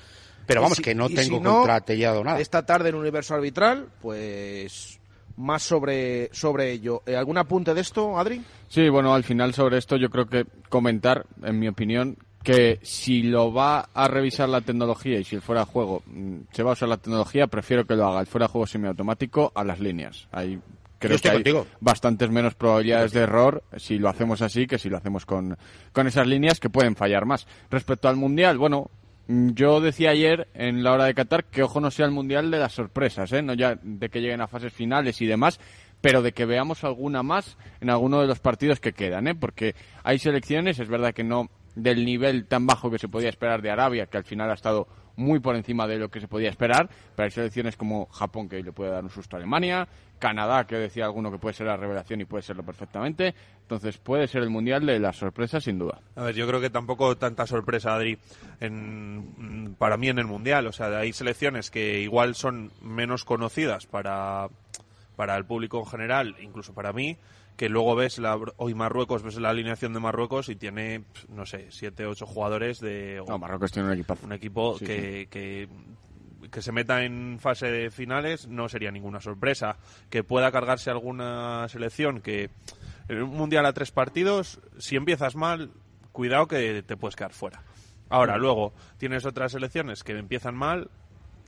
[0.45, 2.39] pero vamos, que no tengo contratellado nada.
[2.39, 4.99] Esta tarde en Universo Arbitral, pues
[5.35, 7.03] más sobre, sobre ello.
[7.05, 8.41] Eh, ¿Algún apunte de esto, Adri?
[8.69, 13.23] Sí, bueno, al final sobre esto yo creo que comentar, en mi opinión, que si
[13.23, 16.71] lo va a revisar la tecnología y si el fuera de juego mm, se va
[16.71, 19.79] a usar la tecnología, prefiero que lo haga el fuera de juego semiautomático a las
[19.79, 20.27] líneas.
[20.31, 20.59] Hay
[20.99, 21.43] creo que hay
[21.79, 25.57] bastantes menos probabilidades de error si lo hacemos así que si lo hacemos con,
[25.91, 27.47] con esas líneas que pueden fallar más.
[27.69, 28.89] Respecto al Mundial, bueno,
[29.27, 32.59] yo decía ayer en la hora de Qatar que ojo no sea el mundial de
[32.59, 33.41] las sorpresas, ¿eh?
[33.41, 35.59] no ya de que lleguen a fases finales y demás,
[35.99, 39.35] pero de que veamos alguna más en alguno de los partidos que quedan, ¿eh?
[39.35, 43.61] porque hay selecciones, es verdad que no del nivel tan bajo que se podía esperar
[43.61, 46.49] de Arabia, que al final ha estado muy por encima de lo que se podía
[46.49, 49.87] esperar, pero hay selecciones como Japón que le puede dar un susto a Alemania,
[50.19, 54.27] Canadá que decía alguno que puede ser la revelación y puede serlo perfectamente, entonces puede
[54.27, 55.99] ser el mundial de las sorpresas sin duda.
[56.15, 58.17] A ver, yo creo que tampoco tanta sorpresa, Adri,
[58.59, 63.87] en, para mí en el mundial, o sea, hay selecciones que igual son menos conocidas
[63.87, 64.47] para,
[65.15, 67.17] para el público en general, incluso para mí,
[67.57, 71.67] que luego ves la, hoy Marruecos, ves la alineación de Marruecos y tiene, no sé,
[71.71, 73.21] siete, ocho jugadores de...
[73.27, 74.17] No, Marruecos tiene un equipo.
[74.23, 75.67] Un equipo que, que,
[76.51, 79.77] que se meta en fase de finales no sería ninguna sorpresa.
[80.11, 82.51] Que pueda cargarse alguna selección que
[83.09, 85.71] en un mundial a tres partidos, si empiezas mal,
[86.11, 87.63] cuidado que te puedes quedar fuera.
[88.09, 90.91] Ahora, luego, tienes otras selecciones que empiezan mal,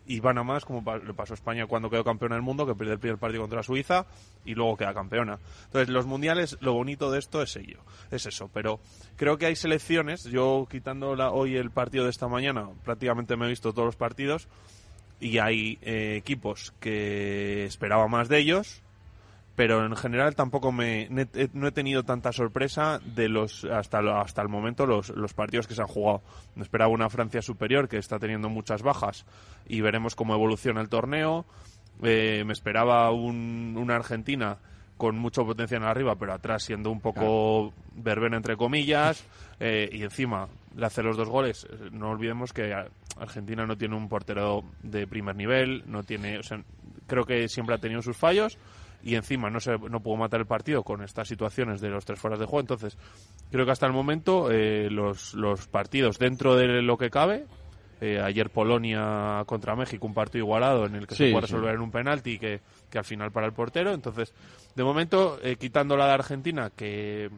[0.10, 2.74] y van a más, como le pasó a España cuando quedó campeona del mundo, que
[2.74, 4.08] pierde el primer partido contra Suiza
[4.44, 5.38] y luego queda campeona.
[5.66, 8.50] Entonces, los mundiales, lo bonito de esto es ello, es eso.
[8.52, 8.80] Pero
[9.18, 13.50] creo que hay selecciones, yo quitando hoy el partido de esta mañana, prácticamente me he
[13.50, 14.48] visto todos los partidos,
[15.20, 18.82] y hay eh, equipos que esperaba más de ellos,
[19.60, 21.10] pero en general tampoco me
[21.52, 25.76] no he tenido tanta sorpresa de los hasta hasta el momento los, los partidos que
[25.76, 26.22] se han jugado.
[26.56, 29.26] Me esperaba una Francia superior que está teniendo muchas bajas
[29.68, 31.46] y veremos cómo evoluciona el torneo.
[32.02, 34.60] Eh, me esperaba un, una Argentina
[34.96, 39.26] con mucho potencial arriba, pero atrás siendo un poco verbena entre comillas
[39.60, 41.68] eh, y encima le hace los dos goles.
[41.92, 42.74] No olvidemos que
[43.20, 46.64] Argentina no tiene un portero de primer nivel, no tiene, o sea,
[47.08, 48.58] creo que siempre ha tenido sus fallos
[49.02, 52.20] y encima no se no pudo matar el partido con estas situaciones de los tres
[52.20, 52.62] fueras de juego.
[52.62, 52.98] Entonces,
[53.52, 57.46] creo que hasta el momento eh, los, los partidos dentro de lo que cabe,
[58.02, 61.82] eh, ayer Polonia contra México, un partido igualado en el que se puede resolver en
[61.82, 63.94] un penalti que, que al final para el portero.
[63.94, 64.34] Entonces,
[64.76, 67.30] de momento, eh, quitando la de Argentina, que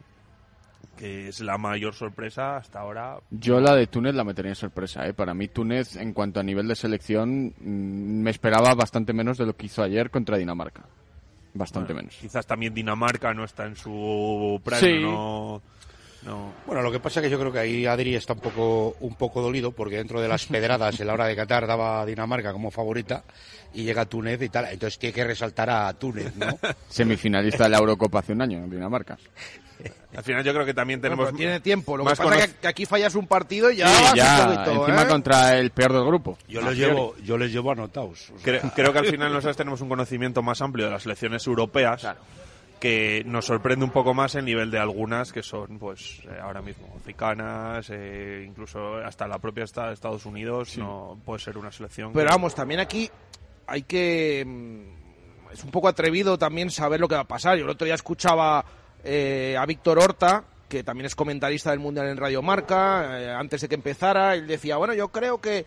[0.97, 3.17] que es la mayor sorpresa hasta ahora.
[3.32, 5.08] Yo la de Túnez la metería en sorpresa.
[5.08, 5.13] ¿eh?
[5.13, 9.47] Para mí Túnez, en cuanto a nivel de selección, mm, me esperaba bastante menos de
[9.47, 10.86] lo que hizo ayer contra Dinamarca
[11.53, 12.15] bastante menos.
[12.15, 15.61] Quizás también Dinamarca no está en su premio, no,
[16.65, 19.15] Bueno, lo que pasa es que yo creo que ahí Adri está un poco, un
[19.15, 22.53] poco dolido porque dentro de las pedradas en la hora de Qatar daba a Dinamarca
[22.53, 23.23] como favorita
[23.73, 24.65] y llega Túnez y tal.
[24.65, 26.57] Entonces tiene que resaltar a Túnez, ¿no?
[26.89, 29.17] Semifinalista de la Eurocopa hace un año, Dinamarca.
[30.15, 31.34] Al final yo creo que también tenemos...
[31.36, 31.95] tiene tiempo.
[31.95, 34.13] Lo que pasa es que aquí fallas un partido y ya...
[34.13, 35.07] ya encima ¿eh?
[35.07, 36.38] contra el peor del grupo.
[36.47, 38.31] Yo les llevo, yo les llevo anotados.
[38.43, 42.05] Creo, que al final nosotros tenemos un conocimiento más amplio de las selecciones europeas.
[42.82, 46.63] Que nos sorprende un poco más el nivel de algunas que son, pues, eh, ahora
[46.63, 52.11] mismo africanas, eh, incluso hasta la propia Estados Unidos, no puede ser una selección.
[52.11, 53.09] Pero vamos, también aquí
[53.67, 54.43] hay que.
[54.45, 57.55] Mm, es un poco atrevido también saber lo que va a pasar.
[57.55, 58.65] Yo el otro día escuchaba
[59.03, 63.59] eh, a Víctor Horta que también es comentarista del Mundial en Radio Marca, eh, antes
[63.59, 65.65] de que empezara, él decía, bueno, yo creo que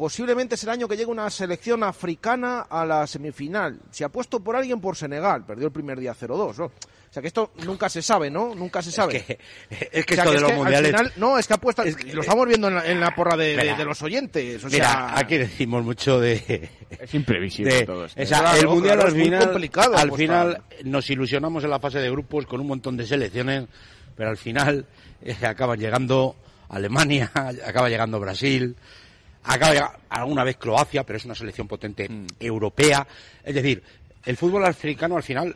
[0.00, 3.78] posiblemente es el año que llegue una selección africana a la semifinal.
[3.90, 6.64] Se ha puesto por alguien por Senegal, perdió el primer día 0-2, ¿no?
[6.64, 8.54] O sea que esto nunca se sabe, ¿no?
[8.54, 9.16] Nunca se sabe.
[9.18, 9.38] Es que,
[9.92, 10.90] es que O sea, esto de es los que al mundiales.
[10.92, 13.62] final- no, es que apuesta, lo estamos viendo en la, en la porra de, de-
[13.62, 14.64] Mira, de los oyentes.
[14.64, 16.70] O Mira, sea, aquí decimos mucho de.
[16.98, 18.22] Es imprevisible de- todo esto.
[18.22, 21.62] o sea, Claro, el mundial claro, al es muy final, complicado al final nos ilusionamos
[21.64, 23.66] en la fase de grupos con un montón de selecciones,
[24.16, 24.86] pero al final
[25.22, 26.36] eh, acaban llegando
[26.68, 27.32] Alemania,
[27.66, 28.76] acaba llegando Brasil,
[29.52, 32.26] acaba alguna vez Croacia, pero es una selección potente Mm.
[32.40, 33.06] europea.
[33.44, 33.82] Es decir,
[34.24, 35.54] el fútbol africano al final,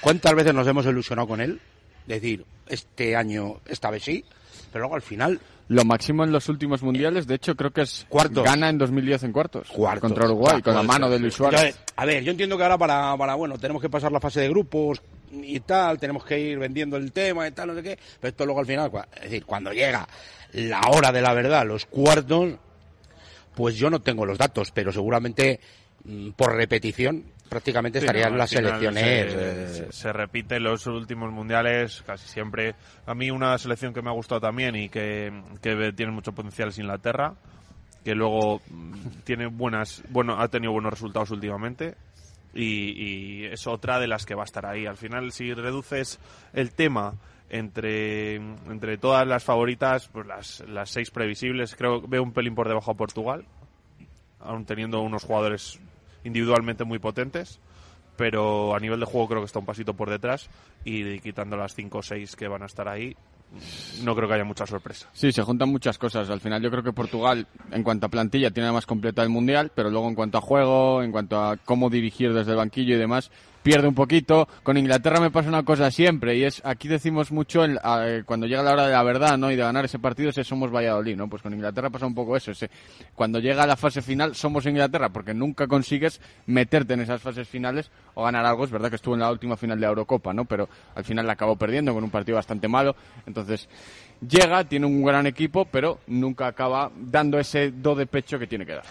[0.00, 1.60] ¿cuántas veces nos hemos ilusionado con él?
[2.08, 4.24] Es decir, este año, esta vez sí,
[4.72, 8.06] pero luego al final Lo máximo en los últimos mundiales, de hecho, creo que es
[8.08, 8.44] Cuartos.
[8.44, 9.66] gana en 2010 en cuartos.
[9.68, 10.00] Cuartos.
[10.00, 11.34] Contra Uruguay, con la mano de Luis.
[11.34, 11.76] Suárez.
[11.96, 14.48] A ver, yo entiendo que ahora para, para, bueno, tenemos que pasar la fase de
[14.48, 15.02] grupos
[15.32, 18.44] y tal, tenemos que ir vendiendo el tema y tal, no sé qué, pero esto
[18.46, 20.06] luego al final, es decir, cuando llega
[20.52, 22.52] la hora de la verdad, los cuartos,
[23.56, 25.58] pues yo no tengo los datos, pero seguramente
[26.04, 29.32] mm, por repetición prácticamente Sí, estarían no, las selecciones.
[29.32, 32.74] Se, eh, se- se repite en los últimos mundiales casi siempre.
[33.06, 35.32] A mí una selección que me ha gustado también y que,
[35.62, 37.34] que tiene mucho potencial es Inglaterra,
[38.04, 41.94] que luego mm, tiene buenas, bueno, ha tenido buenos resultados últimamente.
[42.54, 44.86] Y, y es otra de las que va a estar ahí.
[44.86, 46.18] Al final, si reduces
[46.54, 47.14] el tema
[47.50, 52.68] entre, entre todas las favoritas, pues las, las seis previsibles, creo veo un pelín por
[52.68, 53.44] debajo a Portugal,
[54.40, 55.78] aún teniendo unos jugadores
[56.24, 57.60] individualmente muy potentes,
[58.16, 60.48] pero a nivel de juego creo que está un pasito por detrás
[60.84, 63.16] y quitando las 5 o 6 que van a estar ahí,
[64.02, 65.08] no creo que haya mucha sorpresa.
[65.12, 66.28] Sí, se juntan muchas cosas.
[66.30, 69.28] Al final yo creo que Portugal, en cuanto a plantilla, tiene la más completa el
[69.28, 72.96] Mundial, pero luego en cuanto a juego, en cuanto a cómo dirigir desde el banquillo
[72.96, 73.30] y demás,
[73.66, 74.46] pierde un poquito.
[74.62, 78.46] Con Inglaterra me pasa una cosa siempre, y es, aquí decimos mucho, a- eh, cuando
[78.46, 79.50] llega la hora de la verdad, ¿no?
[79.50, 81.28] Y de ganar ese partido, ese somos Valladolid, ¿no?
[81.28, 82.70] Pues con Inglaterra pasa un poco eso, ese,
[83.14, 87.90] cuando llega la fase final, somos Inglaterra, porque nunca consigues meterte en esas fases finales
[88.14, 88.64] o ganar algo.
[88.64, 90.44] Es verdad que estuvo en la última final de la Eurocopa, ¿no?
[90.44, 92.94] Pero al final la acabó perdiendo con un partido bastante malo.
[93.26, 93.68] Entonces,
[94.26, 98.64] llega, tiene un gran equipo, pero nunca acaba dando ese do de pecho que tiene
[98.64, 98.84] que dar.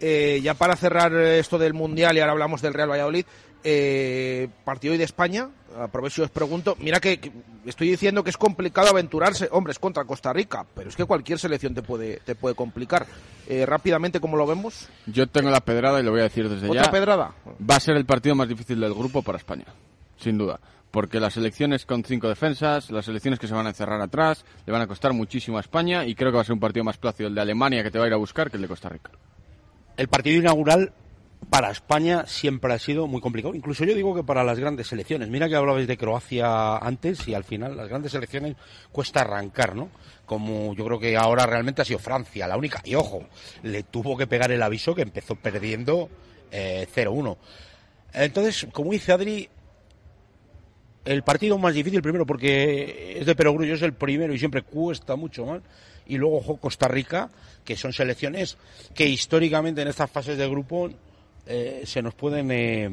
[0.00, 3.24] Eh, ya para cerrar eh, esto del Mundial y ahora hablamos del Real Valladolid,
[3.64, 5.48] eh, partido hoy de España,
[5.78, 7.32] aprovecho y os pregunto, mira que, que
[7.66, 11.38] estoy diciendo que es complicado aventurarse, hombre, es contra Costa Rica, pero es que cualquier
[11.38, 13.06] selección te puede, te puede complicar.
[13.48, 14.88] Eh, rápidamente, ¿cómo lo vemos?
[15.06, 16.90] Yo tengo la pedrada y lo voy a decir desde ¿Otra ya.
[16.90, 17.34] pedrada?
[17.68, 19.66] Va a ser el partido más difícil del grupo para España,
[20.18, 20.60] sin duda.
[20.90, 24.72] Porque las elecciones con cinco defensas, las elecciones que se van a encerrar atrás, le
[24.72, 26.98] van a costar muchísimo a España y creo que va a ser un partido más
[26.98, 28.90] plácido el de Alemania que te va a ir a buscar que el de Costa
[28.90, 29.10] Rica.
[29.96, 30.92] el partido inaugural
[31.50, 33.54] para España siempre ha sido muy complicado.
[33.54, 35.28] Incluso yo digo que para las grandes selecciones.
[35.28, 38.56] Mira que hablabais de Croacia antes y al final las grandes selecciones
[38.90, 39.90] cuesta arrancar, ¿no?
[40.26, 42.80] Como yo creo que ahora realmente ha sido Francia, la única.
[42.84, 43.26] Y ojo,
[43.62, 46.08] le tuvo que pegar el aviso que empezó perdiendo
[46.50, 47.36] eh, 0-1.
[48.14, 49.48] Entonces, como dice Adri,
[51.04, 55.16] el partido más difícil primero porque es de perogrullo, es el primero y siempre cuesta
[55.16, 55.62] mucho más.
[56.06, 57.30] Y luego Costa Rica,
[57.64, 58.58] que son selecciones
[58.94, 60.90] que históricamente en estas fases de grupo
[61.46, 62.90] eh, se nos pueden eh,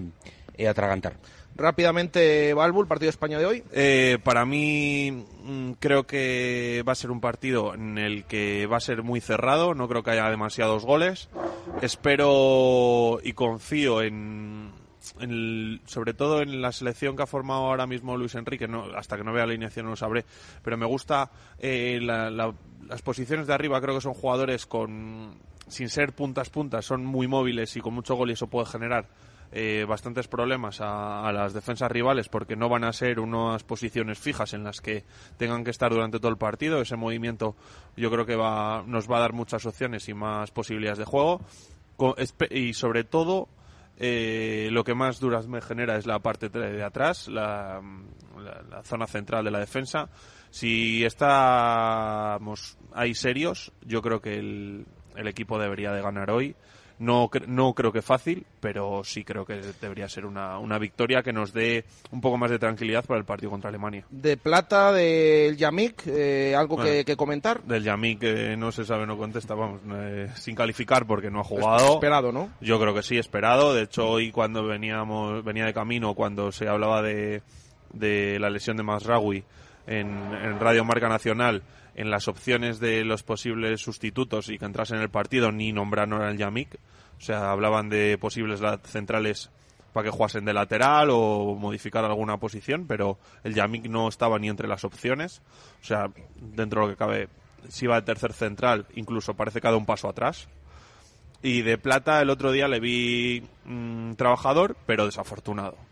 [0.55, 1.17] eh, atragantar.
[1.55, 3.63] Rápidamente, Balbu, el partido de España de hoy.
[3.73, 8.77] Eh, para mí mm, creo que va a ser un partido en el que va
[8.77, 11.27] a ser muy cerrado, no creo que haya demasiados goles.
[11.81, 14.71] Espero y confío en,
[15.19, 18.85] en el- sobre todo en la selección que ha formado ahora mismo Luis Enrique, no,
[18.95, 20.25] hasta que no vea la alineación no lo sabré,
[20.63, 21.29] pero me gusta
[21.59, 22.53] eh, la- la-
[22.87, 25.33] las posiciones de arriba, creo que son jugadores con
[25.69, 29.07] sin ser puntas puntas, son muy móviles y con mucho gol y eso puede generar
[29.51, 34.53] eh, bastantes problemas a, las defensas rivales porque no van a ser unas posiciones fijas
[34.53, 35.05] en las que
[35.37, 36.81] tengan que estar durante todo el partido.
[36.81, 37.55] Ese movimiento
[37.97, 41.41] yo creo que va, nos va a dar muchas opciones y más posibilidades de juego.
[41.97, 43.47] Co- espe- Y sobre todo,
[43.97, 47.81] eh, lo que más dudas me genera es la parte de atrás, la,
[48.37, 50.09] la- la zona central de la defensa.
[50.51, 56.55] Si estamos ahí serios, yo creo que el, el equipo debería de ganar hoy.
[56.99, 61.31] No, no creo que fácil, pero sí creo que debería ser una, una victoria que
[61.31, 64.03] nos dé un poco más de tranquilidad para el partido contra Alemania.
[64.09, 67.05] De plata del Yamik, eh, ¿algo que, Bueno.
[67.05, 67.63] que comentar?
[67.63, 71.45] Del Yamik que no se sabe, no contesta, vamos, eh, sin calificar porque no ha
[71.45, 71.93] jugado.
[71.93, 72.49] Esperado, ¿no?
[72.59, 73.73] Yo creo que sí, esperado.
[73.73, 77.43] De hecho, hoy cuando veníamos, venía de camino, cuando se hablaba de,
[77.93, 79.45] de la lesión de Masraoui
[79.87, 81.63] en, Radio Marca Nacional,
[81.95, 86.21] en las opciones de los posibles sustitutos y que entrasen en el partido, ni nombraron
[86.21, 86.75] al Yamik.
[87.17, 89.49] O sea, hablaban de posibles centrales
[89.93, 94.47] para que jugasen de lateral o modificar alguna posición, pero el Yamik no estaba ni
[94.49, 95.41] entre las opciones.
[95.81, 96.09] O sea,
[96.39, 97.29] dentro de lo que cabe,
[97.67, 100.47] si iba de tercer central, incluso parece que ha dado un paso atrás.
[101.41, 105.88] Y de plata el otro día le vi mm, trabajador, pero desafortunado.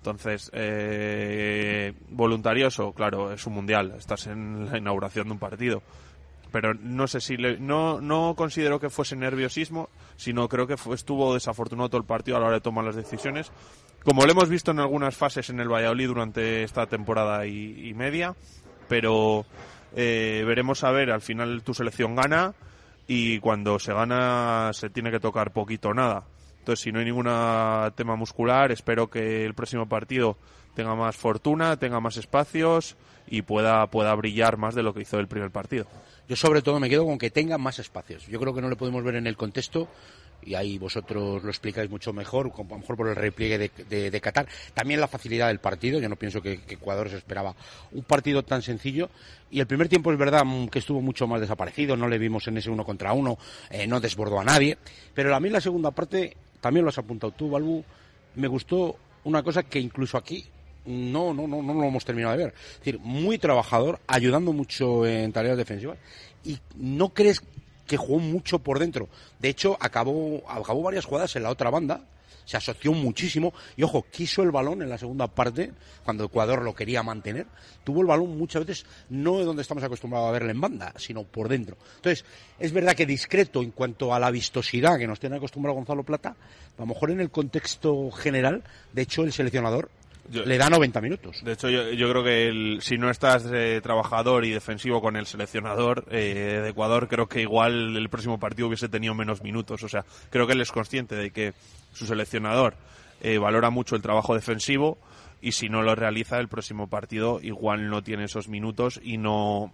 [0.00, 5.82] Entonces, eh, voluntarioso, claro, es un mundial, estás en la inauguración de un partido.
[6.50, 10.94] Pero no sé si le, no, no considero que fuese nerviosismo, sino creo que fue,
[10.94, 13.52] estuvo desafortunado todo el partido a la hora de tomar las decisiones.
[14.02, 18.34] Como lo hemos visto en algunas fases en el Valladolid durante esta temporada y, media,
[18.88, 19.44] pero
[19.94, 22.54] eh, veremos a ver, al final tu selección gana
[23.06, 26.24] y cuando se gana se tiene que tocar poquito o nada.
[26.60, 27.26] Entonces, si no hay ningún
[27.96, 30.36] tema muscular, espero que el próximo partido
[30.74, 32.96] tenga más fortuna, tenga más espacios
[33.26, 35.86] y pueda, pueda brillar más de lo que hizo el primer partido.
[36.28, 38.26] Yo sobre todo me quedo con que tenga más espacios.
[38.28, 39.88] Yo creo que no le podemos ver en el contexto
[40.42, 44.20] y ahí vosotros lo explicáis mucho mejor, a lo mejor por el repliegue de, de,
[44.20, 44.46] Qatar.
[44.74, 47.54] También la facilidad del partido, yo no pienso que, que, Ecuador se esperaba
[47.92, 49.10] un partido tan sencillo.
[49.50, 52.46] Y el primer tiempo es verdad mm, que estuvo mucho más desaparecido, no le vimos
[52.48, 53.38] en ese uno contra uno,
[53.70, 54.78] eh, no desbordó a nadie.
[55.14, 57.84] Pero a mí la segunda parte, también lo has apuntado tú, Balbu,
[58.36, 60.44] me gustó una cosa que incluso aquí
[60.86, 62.54] no, no, no, no lo hemos terminado de ver.
[62.54, 65.98] Es decir, muy trabajador, ayudando mucho en tareas defensivas.
[66.44, 67.42] Y no crees
[67.86, 69.08] que jugó mucho por dentro.
[69.38, 72.04] De hecho, acabó, acabó varias jugadas en la otra banda.
[72.50, 73.54] Se asoció muchísimo.
[73.76, 75.70] Y ojo, quiso el balón en la segunda parte,
[76.02, 77.46] cuando Ecuador lo quería mantener,
[77.84, 81.22] tuvo el balón muchas veces no de donde estamos acostumbrados a verle en banda, sino
[81.22, 81.76] por dentro.
[81.94, 82.24] Entonces,
[82.58, 86.30] es verdad que discreto en cuanto a la vistosidad que nos tiene acostumbrado Gonzalo Plata,
[86.76, 89.88] a lo mejor en el contexto general, de hecho el seleccionador
[90.28, 91.42] le da 90 minutos.
[91.44, 96.04] De hecho, yo, creo que si no estás de trabajador y defensivo con el seleccionador
[96.10, 99.82] eh, de Ecuador, creo que igual el próximo partido hubiese tenido menos minutos.
[99.82, 101.52] O sea, creo que él es consciente de que
[101.92, 102.74] su seleccionador
[103.20, 104.98] eh, valora mucho el trabajo defensivo
[105.40, 109.72] y si no lo realiza el próximo partido igual no tiene esos minutos y no,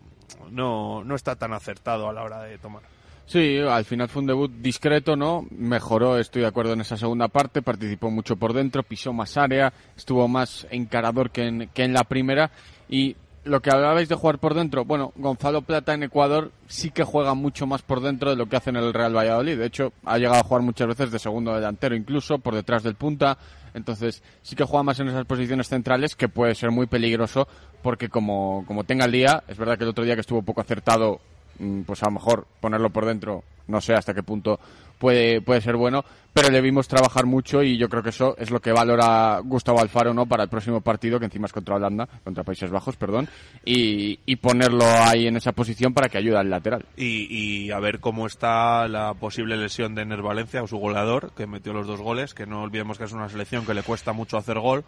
[0.50, 2.82] no, no está tan acertado a la hora de tomar.
[3.26, 5.46] Sí, al final fue un debut discreto, ¿no?
[5.50, 9.72] Mejoró, estoy de acuerdo en esa segunda parte, participó mucho por dentro, pisó más área,
[9.96, 12.52] estuvo más encarador que en, que en la primera
[12.88, 17.04] y lo que hablabais de jugar por dentro, bueno, Gonzalo Plata en Ecuador sí que
[17.04, 19.56] juega mucho más por dentro de lo que hace en el Real Valladolid.
[19.56, 22.96] De hecho, ha llegado a jugar muchas veces de segundo delantero, incluso por detrás del
[22.96, 23.38] punta.
[23.72, 27.46] Entonces, sí que juega más en esas posiciones centrales, que puede ser muy peligroso,
[27.82, 30.60] porque como, como tenga el día, es verdad que el otro día que estuvo poco
[30.60, 31.20] acertado
[31.86, 34.58] pues a lo mejor ponerlo por dentro, no sé hasta qué punto
[34.98, 38.50] puede, puede ser bueno, pero le vimos trabajar mucho y yo creo que eso es
[38.50, 42.08] lo que valora Gustavo Alfaro no para el próximo partido, que encima es contra Holanda,
[42.24, 43.28] contra Países Bajos, perdón,
[43.64, 46.84] y, y ponerlo ahí en esa posición para que ayude al lateral.
[46.96, 51.32] Y, y a ver cómo está la posible lesión de Ener Valencia, o su goleador,
[51.36, 54.12] que metió los dos goles, que no olvidemos que es una selección que le cuesta
[54.12, 54.84] mucho hacer gol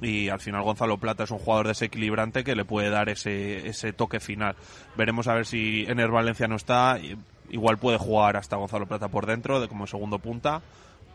[0.00, 3.92] y al final Gonzalo Plata es un jugador desequilibrante que le puede dar ese, ese
[3.92, 4.56] toque final.
[4.96, 6.98] Veremos a ver si Ener Valencia no está,
[7.50, 10.62] igual puede jugar hasta Gonzalo Plata por dentro, de como segundo punta,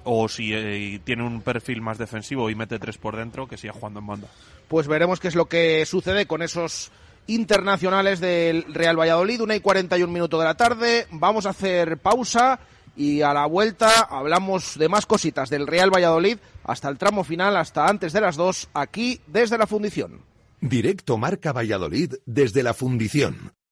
[0.03, 3.73] o si eh, tiene un perfil más defensivo y mete tres por dentro, que siga
[3.73, 4.27] jugando en banda.
[4.67, 6.91] Pues veremos qué es lo que sucede con esos
[7.27, 11.07] internacionales del Real Valladolid, una y 41 minutos de la tarde.
[11.11, 12.59] Vamos a hacer pausa
[12.95, 17.57] y a la vuelta hablamos de más cositas del Real Valladolid hasta el tramo final,
[17.57, 20.21] hasta antes de las dos, aquí desde la fundición.
[20.61, 23.53] Directo Marca Valladolid desde la fundición.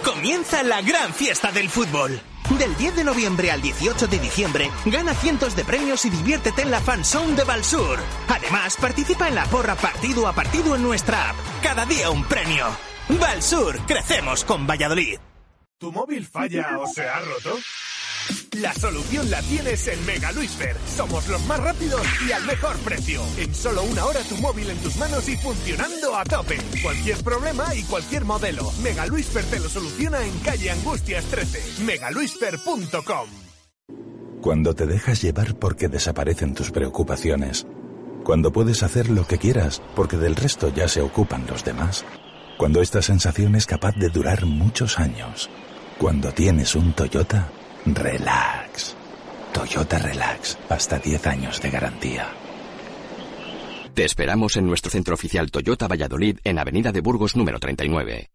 [0.00, 2.20] Comienza la gran fiesta del fútbol.
[2.58, 6.70] Del 10 de noviembre al 18 de diciembre, gana cientos de premios y diviértete en
[6.70, 7.98] la fanzone de Balsur.
[8.28, 11.36] Además, participa en la porra partido a partido en nuestra app.
[11.62, 12.66] Cada día un premio.
[13.08, 15.18] Balsur, crecemos con Valladolid.
[15.78, 17.58] ¿Tu móvil falla o se ha roto?
[18.60, 20.76] La solución la tienes en Mega Luisfer.
[20.86, 23.22] Somos los más rápidos y al mejor precio.
[23.38, 26.58] En solo una hora tu móvil en tus manos y funcionando a tope.
[26.82, 28.70] Cualquier problema y cualquier modelo.
[28.82, 31.84] Mega Luisfer te lo soluciona en calle Angustias 13.
[31.84, 33.28] megaluisfer.com.
[34.42, 37.66] Cuando te dejas llevar porque desaparecen tus preocupaciones.
[38.22, 42.04] Cuando puedes hacer lo que quieras porque del resto ya se ocupan los demás.
[42.58, 45.48] Cuando esta sensación es capaz de durar muchos años.
[45.98, 47.50] Cuando tienes un Toyota
[47.84, 48.94] Relax.
[49.52, 50.56] Toyota Relax.
[50.68, 52.28] Hasta 10 años de garantía.
[53.94, 58.30] Te esperamos en nuestro centro oficial Toyota Valladolid en Avenida de Burgos número 39.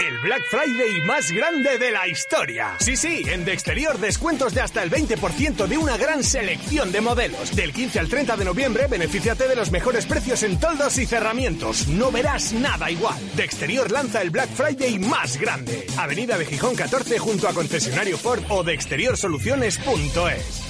[0.00, 2.74] El Black Friday más grande de la historia.
[2.80, 7.00] Sí, sí, en De Exterior descuentos de hasta el 20% de una gran selección de
[7.00, 7.54] modelos.
[7.54, 11.88] Del 15 al 30 de noviembre, benefíciate de los mejores precios en toldos y cerramientos.
[11.88, 13.18] No verás nada igual.
[13.36, 15.86] De Exterior lanza el Black Friday más grande.
[15.98, 20.69] Avenida de Gijón 14 junto a concesionario Ford o de exteriorsoluciones.es.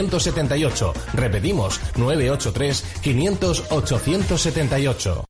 [0.00, 0.92] 878.
[1.14, 5.24] Repetimos, 983 500 878.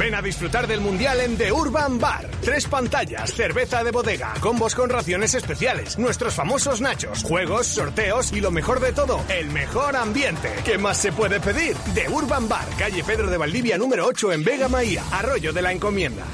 [0.00, 2.30] Ven a disfrutar del Mundial en The Urban Bar.
[2.40, 8.40] Tres pantallas, cerveza de bodega, combos con raciones especiales, nuestros famosos nachos, juegos, sorteos y
[8.40, 10.54] lo mejor de todo, el mejor ambiente.
[10.64, 11.76] ¿Qué más se puede pedir?
[11.92, 15.72] The Urban Bar, calle Pedro de Valdivia número 8 en Vega Maía, Arroyo de la
[15.72, 16.24] Encomienda.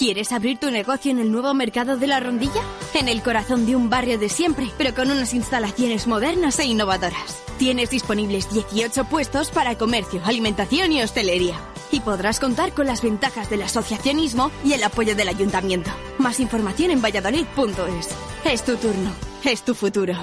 [0.00, 2.62] ¿Quieres abrir tu negocio en el nuevo mercado de la Rondilla?
[2.94, 7.42] En el corazón de un barrio de siempre, pero con unas instalaciones modernas e innovadoras.
[7.58, 11.60] Tienes disponibles 18 puestos para comercio, alimentación y hostelería.
[11.90, 15.90] Y podrás contar con las ventajas del asociacionismo y el apoyo del ayuntamiento.
[16.16, 18.08] Más información en valladolid.es.
[18.46, 19.12] Es tu turno,
[19.44, 20.14] es tu futuro.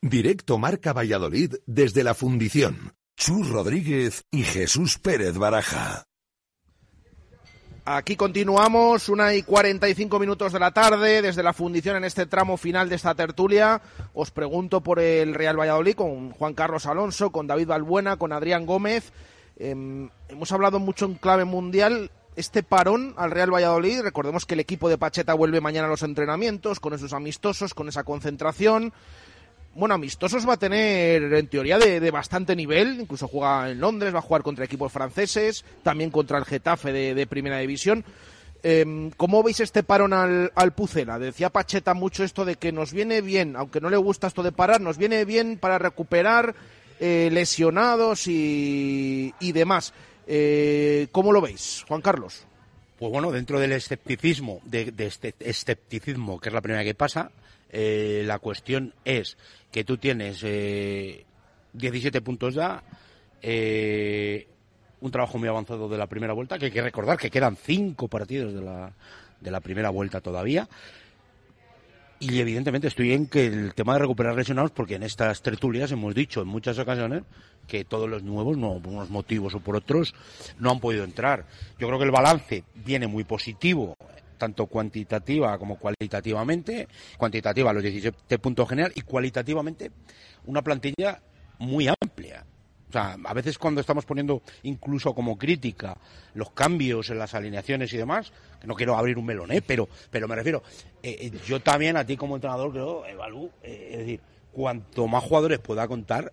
[0.00, 2.94] Directo Marca Valladolid desde la Fundición.
[3.16, 6.07] Chus Rodríguez y Jesús Pérez Baraja.
[7.90, 12.58] Aquí continuamos, una y 45 minutos de la tarde, desde la fundición en este tramo
[12.58, 13.80] final de esta tertulia.
[14.12, 18.66] Os pregunto por el Real Valladolid con Juan Carlos Alonso, con David Balbuena, con Adrián
[18.66, 19.10] Gómez.
[19.56, 22.10] Em, hemos hablado mucho en clave mundial.
[22.36, 26.02] Este parón al Real Valladolid, recordemos que el equipo de Pacheta vuelve mañana a los
[26.02, 28.92] entrenamientos, con esos amistosos, con esa concentración
[29.74, 34.18] bueno, amistosos va a tener en teoría de, bastante nivel, incluso juega en Londres, va
[34.18, 38.04] a jugar contra equipos franceses, también contra el Getafe de, Primera División.
[38.64, 41.20] Em, ¿Cómo veis este parón al, al, Pucela?
[41.20, 44.50] Decía Pacheta mucho esto de que nos viene bien, aunque no le gusta esto de
[44.50, 46.56] parar, nos viene bien para recuperar
[47.00, 49.92] eh, lesionados y, demás.
[50.26, 52.44] Eh, ¿Cómo lo veis, Juan Carlos?
[52.98, 57.30] Pues bueno, dentro del escepticismo, de, este escepticismo, que es la primera que pasa,
[57.70, 59.36] eh, la cuestión es
[59.70, 61.24] que tú tienes eh,
[61.72, 62.82] 17 puntos ya,
[63.42, 64.48] eh,
[65.00, 68.08] un trabajo muy avanzado de la primera vuelta, que hay que recordar que quedan cinco
[68.08, 68.92] partidos de la,
[69.40, 70.68] de la primera vuelta todavía.
[72.20, 76.16] Y evidentemente estoy en que el tema de recuperar lesionados, porque en estas tertulias hemos
[76.16, 77.22] dicho en muchas ocasiones
[77.68, 80.14] que todos los nuevos, no por unos motivos o por otros,
[80.58, 81.46] no han podido entrar.
[81.78, 83.96] Yo creo que el balance viene muy positivo
[84.38, 86.88] tanto cuantitativa como cualitativamente.
[87.16, 89.90] Cuantitativa los 17 puntos general y cualitativamente
[90.46, 91.20] una plantilla
[91.58, 92.44] muy amplia.
[92.88, 95.98] O sea, a veces cuando estamos poniendo incluso como crítica
[96.32, 99.60] los cambios en las alineaciones y demás, que no quiero abrir un melón, ¿eh?
[99.60, 100.62] pero, pero me refiero,
[101.02, 104.20] eh, eh, yo también a ti como entrenador creo, Evalú, eh, es decir,
[104.52, 106.32] cuanto más jugadores pueda contar,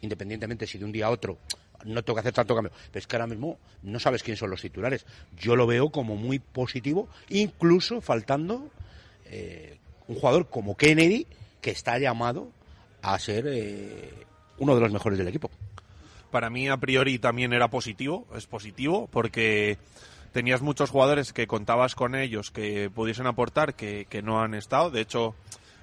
[0.00, 1.38] independientemente si de un día a otro
[1.84, 2.72] no tengo que hacer tanto cambio.
[2.90, 5.06] Pero es que ahora mismo no sabes quién son los titulares.
[5.36, 8.70] Yo lo veo como muy positivo, incluso faltando
[9.26, 11.26] eh, un jugador como Kennedy,
[11.60, 12.50] que está llamado
[13.02, 14.12] a ser eh,
[14.58, 15.50] uno de los mejores del equipo.
[16.30, 19.78] Para mí, a priori, también era positivo, es positivo, porque
[20.32, 24.90] tenías muchos jugadores que contabas con ellos que pudiesen aportar, que, que no han estado.
[24.90, 25.34] De hecho,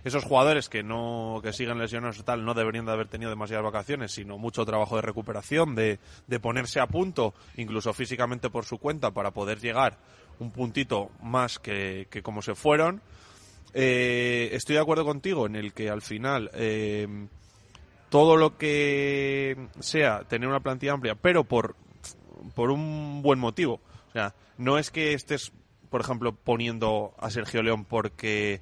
[0.05, 3.65] esos jugadores que no que siguen lesionados y tal no deberían de haber tenido demasiadas
[3.65, 8.77] vacaciones, sino mucho trabajo de recuperación, de, de ponerse a punto, incluso físicamente por su
[8.77, 9.97] cuenta, para poder llegar
[10.39, 13.01] un puntito más que, que como se fueron.
[13.73, 17.07] Eh, estoy de acuerdo contigo en el que al final eh,
[18.09, 21.75] todo lo que sea tener una plantilla amplia, pero por,
[22.53, 23.81] por un buen motivo.
[24.09, 25.51] O sea, no es que estés,
[25.89, 28.61] por ejemplo, poniendo a Sergio León porque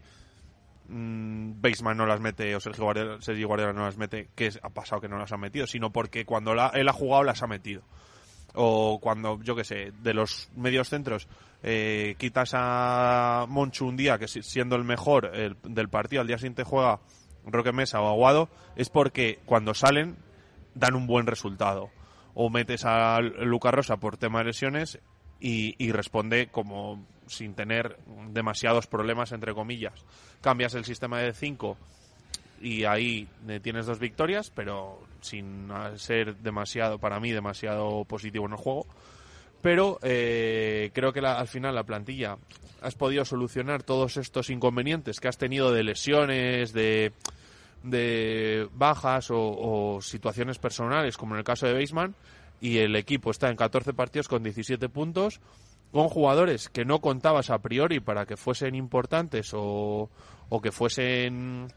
[0.93, 5.01] mmm, Baseman no las mete o Sergio Guardiola, Sergio no las mete, que ha pasado
[5.01, 7.81] que no las ha metido, sino porque cuando él ha jugado las ha metido.
[8.55, 11.27] O cuando, yo qué sé, de los medios centros
[11.63, 16.63] eh, quitas a Monchu un día, que siendo el mejor del partido, al día siguiente
[16.63, 16.99] juega
[17.45, 20.17] Roque Mesa o Aguado, es porque cuando salen
[20.75, 21.89] dan un buen resultado.
[22.35, 24.99] O metes a Luca Rosa por tema de lesiones
[25.39, 27.05] y, y responde como
[27.35, 27.97] sin tener
[28.29, 29.93] demasiados problemas, entre comillas.
[30.41, 31.77] Cambias el sistema de 5
[32.61, 38.51] y ahí eh, tienes dos victorias, pero sin ser demasiado, para mí, demasiado positivo en
[38.53, 38.85] el juego.
[39.61, 42.37] pero eh, creo que la- al final la plantilla
[42.81, 47.13] has podido solucionar todos estos inconvenientes que has tenido de lesiones, de,
[47.83, 52.13] de bajas o, o situaciones personales, como en el caso de Baseman,
[52.59, 55.39] y el equipo está en 14 partidos con 17 puntos,
[55.93, 60.09] con jugadores que no contabas a priori para que fuesen importantes o,
[60.49, 61.67] o que fuesen,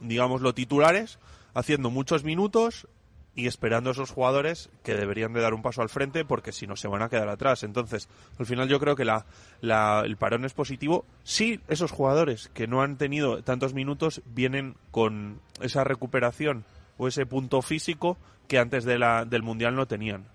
[0.00, 1.18] digámoslo, titulares,
[1.54, 2.88] haciendo muchos minutos
[3.34, 6.66] y esperando a esos jugadores que deberían de dar un paso al frente porque si
[6.66, 7.62] no se van a quedar atrás.
[7.62, 9.24] Entonces, al final yo creo que la,
[9.60, 11.06] la- el parón es positivo.
[11.22, 16.64] Sí, esos jugadores que no han tenido tantos minutos vienen con esa recuperación
[16.98, 20.26] o ese punto físico que antes de la, del Mundial no tenían.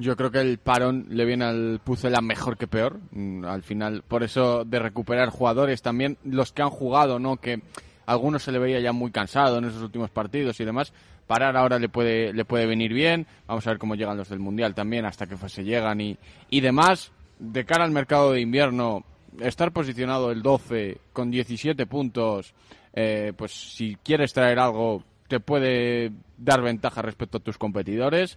[0.00, 2.98] Yo creo que el parón le viene al Pucela mejor que peor.
[3.10, 7.36] Mm, Al final, por eso de recuperar jugadores también, los que han jugado, ¿no?
[7.36, 7.60] Que
[8.06, 10.94] algunos se le veía ya muy cansado en esos últimos partidos y demás.
[11.26, 13.26] Parar ahora le puede, le puede venir bien.
[13.46, 16.16] Vamos a ver cómo llegan los del Mundial también, hasta que se llegan y,
[16.48, 17.12] y demás.
[17.38, 19.04] De cara al mercado de invierno,
[19.38, 22.54] estar posicionado el 12 con 17 puntos,
[22.94, 28.36] eh, pues si quieres traer algo, te puede dar ventaja respecto a tus competidores.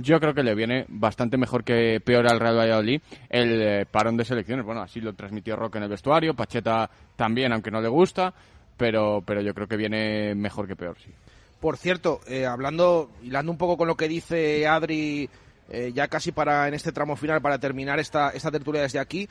[0.00, 4.16] Yo creo que le viene bastante mejor que peor al Real Valladolid el eh, parón
[4.16, 4.64] de selecciones.
[4.64, 8.32] Bueno, así lo transmitió Roque en el vestuario, Pacheta también, aunque no le gusta,
[8.76, 11.10] pero, pero yo creo que viene mejor que peor, sí.
[11.58, 15.28] Por cierto, eh, hablando, hilando un poco con lo que dice Adri,
[15.68, 19.28] eh, ya casi para en este tramo final, para terminar esta, esta tertulia desde aquí,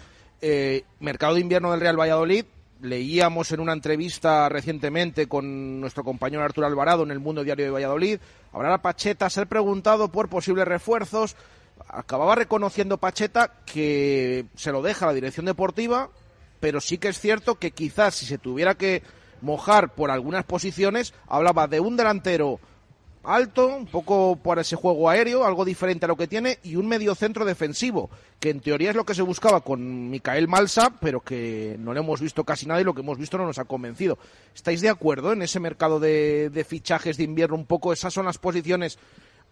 [1.00, 2.44] mercado de invierno del Real Valladolid,
[2.82, 7.72] leíamos en una entrevista recientemente con nuestro compañero Arturo Alvarado en el Mundo Diario de
[7.72, 8.20] Valladolid,
[8.52, 11.36] hablar Pacheta, ser preguntado por posibles refuerzos,
[11.88, 16.10] acababa reconociendo Pacheta que se lo deja la dirección deportiva,
[16.60, 19.04] pero sí que es cierto que quizás si se tuviera que
[19.42, 22.60] mojar por algunas posiciones, hablaba de un delantero
[23.28, 26.88] alto, un poco por ese juego aéreo, algo diferente a lo que tiene, y un
[26.88, 28.10] medio centro defensivo,
[28.40, 32.00] que en teoría es lo que se buscaba con Micael Malsa, pero que no le
[32.00, 34.18] hemos visto casi nada y lo que hemos visto no nos ha convencido.
[34.56, 37.56] ¿Estáis de acuerdo en ese mercado de, de fichajes de invierno?
[37.56, 38.98] Un poco esas son las posiciones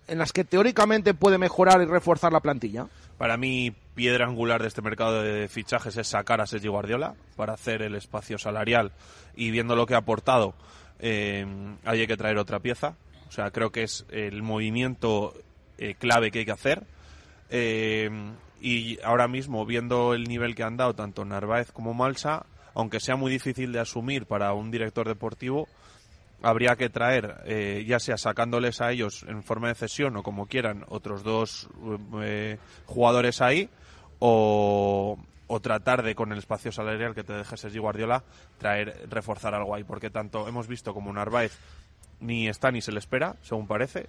[0.07, 2.88] en las que teóricamente puede mejorar y reforzar la plantilla.
[3.17, 7.53] Para mí, piedra angular de este mercado de fichajes es sacar a Sergio Guardiola para
[7.53, 8.91] hacer el espacio salarial
[9.36, 10.53] y viendo lo que ha aportado,
[10.99, 11.45] eh,
[11.84, 12.95] hay que traer otra pieza.
[13.28, 15.34] O sea, creo que es el movimiento
[15.78, 16.84] eh, clave que hay que hacer.
[17.49, 18.09] Eh,
[18.61, 23.15] y ahora mismo, viendo el nivel que han dado tanto Narváez como Malsa, aunque sea
[23.15, 25.67] muy difícil de asumir para un director deportivo,
[26.41, 30.47] habría que traer, eh, ya sea sacándoles a ellos en forma de cesión o como
[30.47, 31.69] quieran, otros dos
[32.21, 33.69] eh, jugadores ahí,
[34.19, 35.17] o,
[35.47, 38.23] o tratar de, con el espacio salarial que te deje Sergi Guardiola,
[38.57, 41.57] traer, reforzar algo ahí, porque tanto hemos visto como Narváez
[42.26, 44.07] ni está ni se le espera, según parece,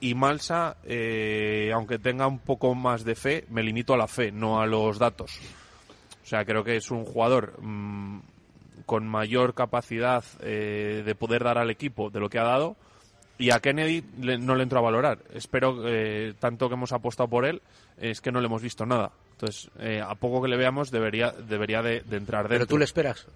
[0.00, 4.32] y Malsa, eh, aunque tenga un poco más de fe, me limito a la fe,
[4.32, 5.38] no a los datos.
[6.24, 8.20] O sea, creo que es un jugador mm,
[8.86, 12.76] con mayor capacidad eh, de poder dar al equipo de lo que ha dado.
[13.38, 15.18] Y a Kennedy le- no le entro a valorar.
[15.34, 17.60] Espero, eh, tanto que hemos apostado por él,
[17.98, 19.10] es que no le hemos visto nada.
[19.32, 22.58] Entonces, eh, a poco que le veamos, debería, debería de, de entrar dentro.
[22.58, 23.26] Pero tú le esperas.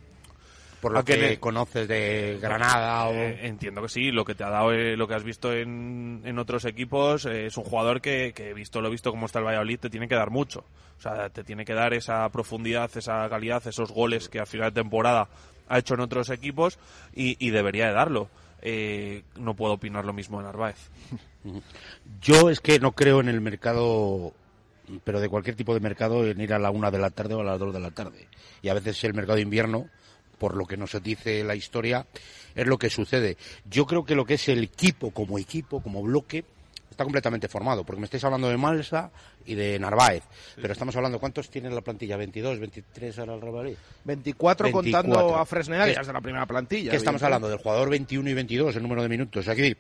[0.81, 3.13] Por lo que Kennedy- conoces de Granada o...
[3.13, 6.23] Eh, entiendo que sí, lo que te ha dado, eh, lo que has visto en,
[6.25, 9.47] en otros equipos, eh, es un jugador que, que, visto lo visto como está el
[9.47, 10.65] Valladolid, te tiene que dar mucho.
[10.99, 14.73] O sea, te tiene que dar esa profundidad, esa calidad, esos goles que a final
[14.73, 15.29] de temporada
[15.69, 16.79] ha hecho en otros equipos
[17.15, 18.29] y, y debería de darlo.
[18.63, 20.91] Eh, no puedo opinar lo mismo de Narváez.
[22.21, 24.33] Yo es que no creo en el mercado,
[25.05, 27.41] pero de cualquier tipo de mercado, en ir a la una de la tarde o
[27.41, 28.29] a las dos de la tarde.
[28.63, 29.89] Y a veces el mercado de invierno,
[30.39, 32.07] por lo que nos dice la historia,
[32.55, 33.37] es lo que sucede.
[33.69, 36.45] Yo creo que lo que es el equipo como equipo, como bloque,
[36.91, 39.11] está completamente formado, porque me estáis hablando de Malsa
[39.45, 40.23] y de Narváez,
[40.57, 42.17] pero estamos hablando, ¿cuántos tiene la plantilla?
[42.17, 43.75] ¿22, 23 ahora el Real Madrid?
[44.05, 45.37] 24, contando 24.
[45.39, 46.91] a Fresneda, que ¿Qué- ya es de la primera plantilla.
[46.91, 49.41] que estamos hablando del jugador 21 y 22, el número de minutos.
[49.41, 49.77] O sea, que,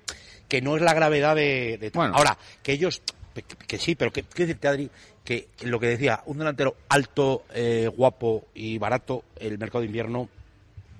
[0.46, 1.78] que no es la gravedad de...
[1.80, 3.00] de- Ahora, que ellos...
[3.34, 4.90] Que, que sí, pero que, que decirte, Adri,
[5.24, 10.28] que lo que decía, un delantero alto, eh, guapo y barato, el mercado de invierno...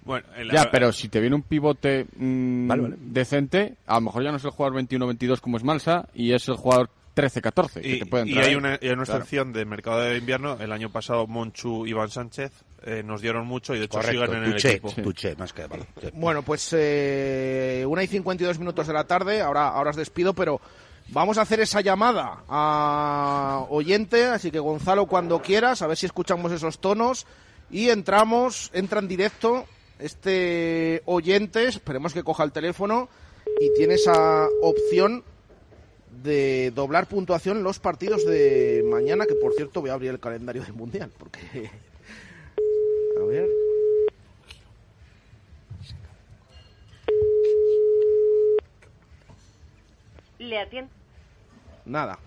[0.07, 2.97] Bueno, Ya, pero si te viene un pivote mm, Vale, vale.
[2.99, 6.49] decente, a lo mejor ya no es el jugador 21-22 como es Malsa y es
[6.49, 9.19] el jugador 13-14 que Y, te pueden y hay una, y hay una Claro.
[9.21, 10.57] excepción de mercado de invierno.
[10.61, 12.53] El año pasado Monchu y Iván Sánchez
[12.85, 14.93] eh, nos dieron mucho y de hecho Correcto, siguen en el equipo.
[14.93, 15.85] Tuché, más que vale.
[16.01, 16.09] sí.
[16.15, 20.61] Bueno, pues eh, una y 52 minutos de la tarde, ahora, ahora os despido, pero
[21.09, 26.07] vamos a hacer esa llamada a oyente, así que Gonzalo cuando quieras, a ver si
[26.07, 27.27] escuchamos esos tonos
[27.71, 29.65] y entramos, entra en directo
[29.99, 33.09] este oyente, esperemos que coja el teléfono
[33.61, 35.25] y tiene esa opción
[36.23, 40.21] de doblar puntuación en los partidos de mañana, que por cierto voy a abrir el
[40.21, 41.71] calendario del Mundial, porque...
[43.21, 43.49] A ver...
[50.39, 50.91] Le atiendo.
[51.87, 52.19] Nada.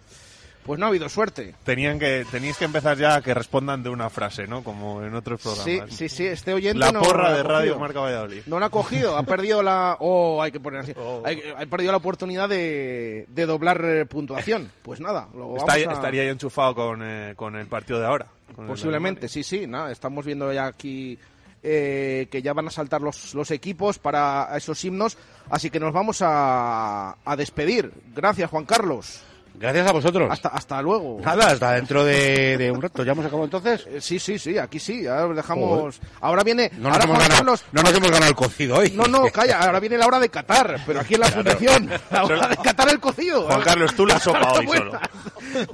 [0.63, 1.55] Pues no ha habido suerte.
[1.63, 4.63] Tenían que, tenéis que empezar ya a que respondan de una frase, ¿no?
[4.63, 5.95] Como en otros Sí, programas.
[5.95, 7.79] sí, sí, este oyente La no porra de Radio cogido.
[7.79, 8.41] Marca Valladolid.
[8.45, 9.97] No la ha cogido, ha perdido la...
[9.99, 10.93] Oh, hay que poner así.
[11.25, 14.71] Hay- Ha perdido la oportunidad de, de doblar eh, puntuación.
[14.83, 18.05] Pues nada, lo Está- vamos a- Estaría ya enchufado con, eh, con el partido de
[18.05, 18.27] ahora.
[18.67, 21.17] Posiblemente, sí, sí, nada, estamos viendo ya aquí
[21.63, 25.17] eh, que ya van a saltar los, los equipos para esos himnos,
[25.49, 27.91] así que nos vamos a, a despedir.
[28.15, 29.21] Gracias, Juan Carlos.
[29.59, 30.29] Gracias a vosotros.
[30.31, 31.19] Hasta, hasta luego.
[31.21, 33.03] Nada, hasta dentro de, de un rato.
[33.03, 33.85] ¿Ya hemos acabado entonces?
[33.87, 35.97] Eh, sí, sí, sí, aquí sí, ahora dejamos...
[35.97, 36.11] Joder.
[36.21, 36.71] Ahora viene...
[36.77, 38.91] No nos, ahora hemos ganado, Carlos- no nos hemos ganado el cocido hoy.
[38.95, 42.23] No, no, calla, ahora viene la hora de Qatar, pero aquí en la fundación, la
[42.23, 43.43] hora de Qatar el cocido.
[43.47, 44.91] Juan Carlos, tú la sopa hoy solo.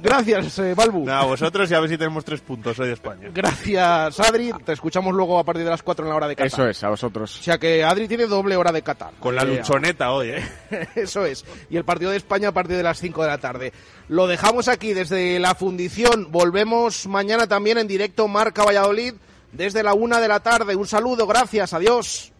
[0.00, 1.04] Gracias, eh, Balbu.
[1.04, 3.28] Nada, vosotros y a ver si tenemos tres puntos hoy de España.
[3.32, 4.52] Gracias, Adri.
[4.64, 6.46] Te escuchamos luego a partir de las 4 en la hora de Qatar.
[6.46, 7.38] Eso es, a vosotros.
[7.38, 9.12] O sea que Adri tiene doble hora de Qatar.
[9.20, 10.88] Con la luchoneta hoy, ¿eh?
[10.94, 11.44] Eso es.
[11.70, 13.72] Y el partido de España a partir de las 5 de la tarde.
[14.08, 16.30] Lo dejamos aquí desde la fundición.
[16.30, 19.14] Volvemos mañana también en directo Marca Valladolid
[19.52, 20.76] desde la 1 de la tarde.
[20.76, 22.32] Un saludo, gracias, adiós.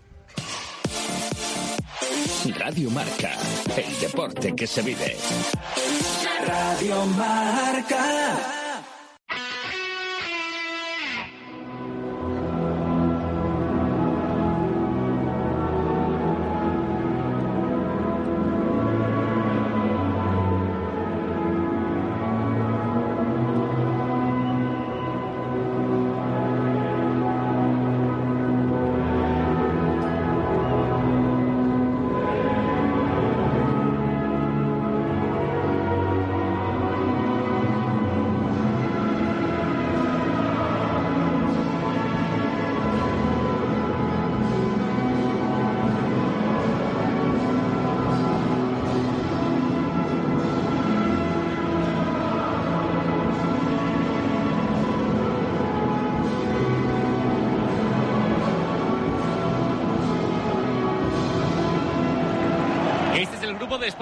[2.59, 3.32] Radio Marca,
[3.76, 5.16] el deporte que se vive.
[6.47, 8.66] Radio Marca.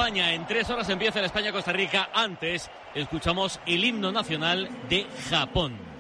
[0.05, 0.35] España.
[0.35, 2.11] En tres horas empieza el España-Costa Rica.
[2.13, 5.94] Antes escuchamos el himno nacional de Japón.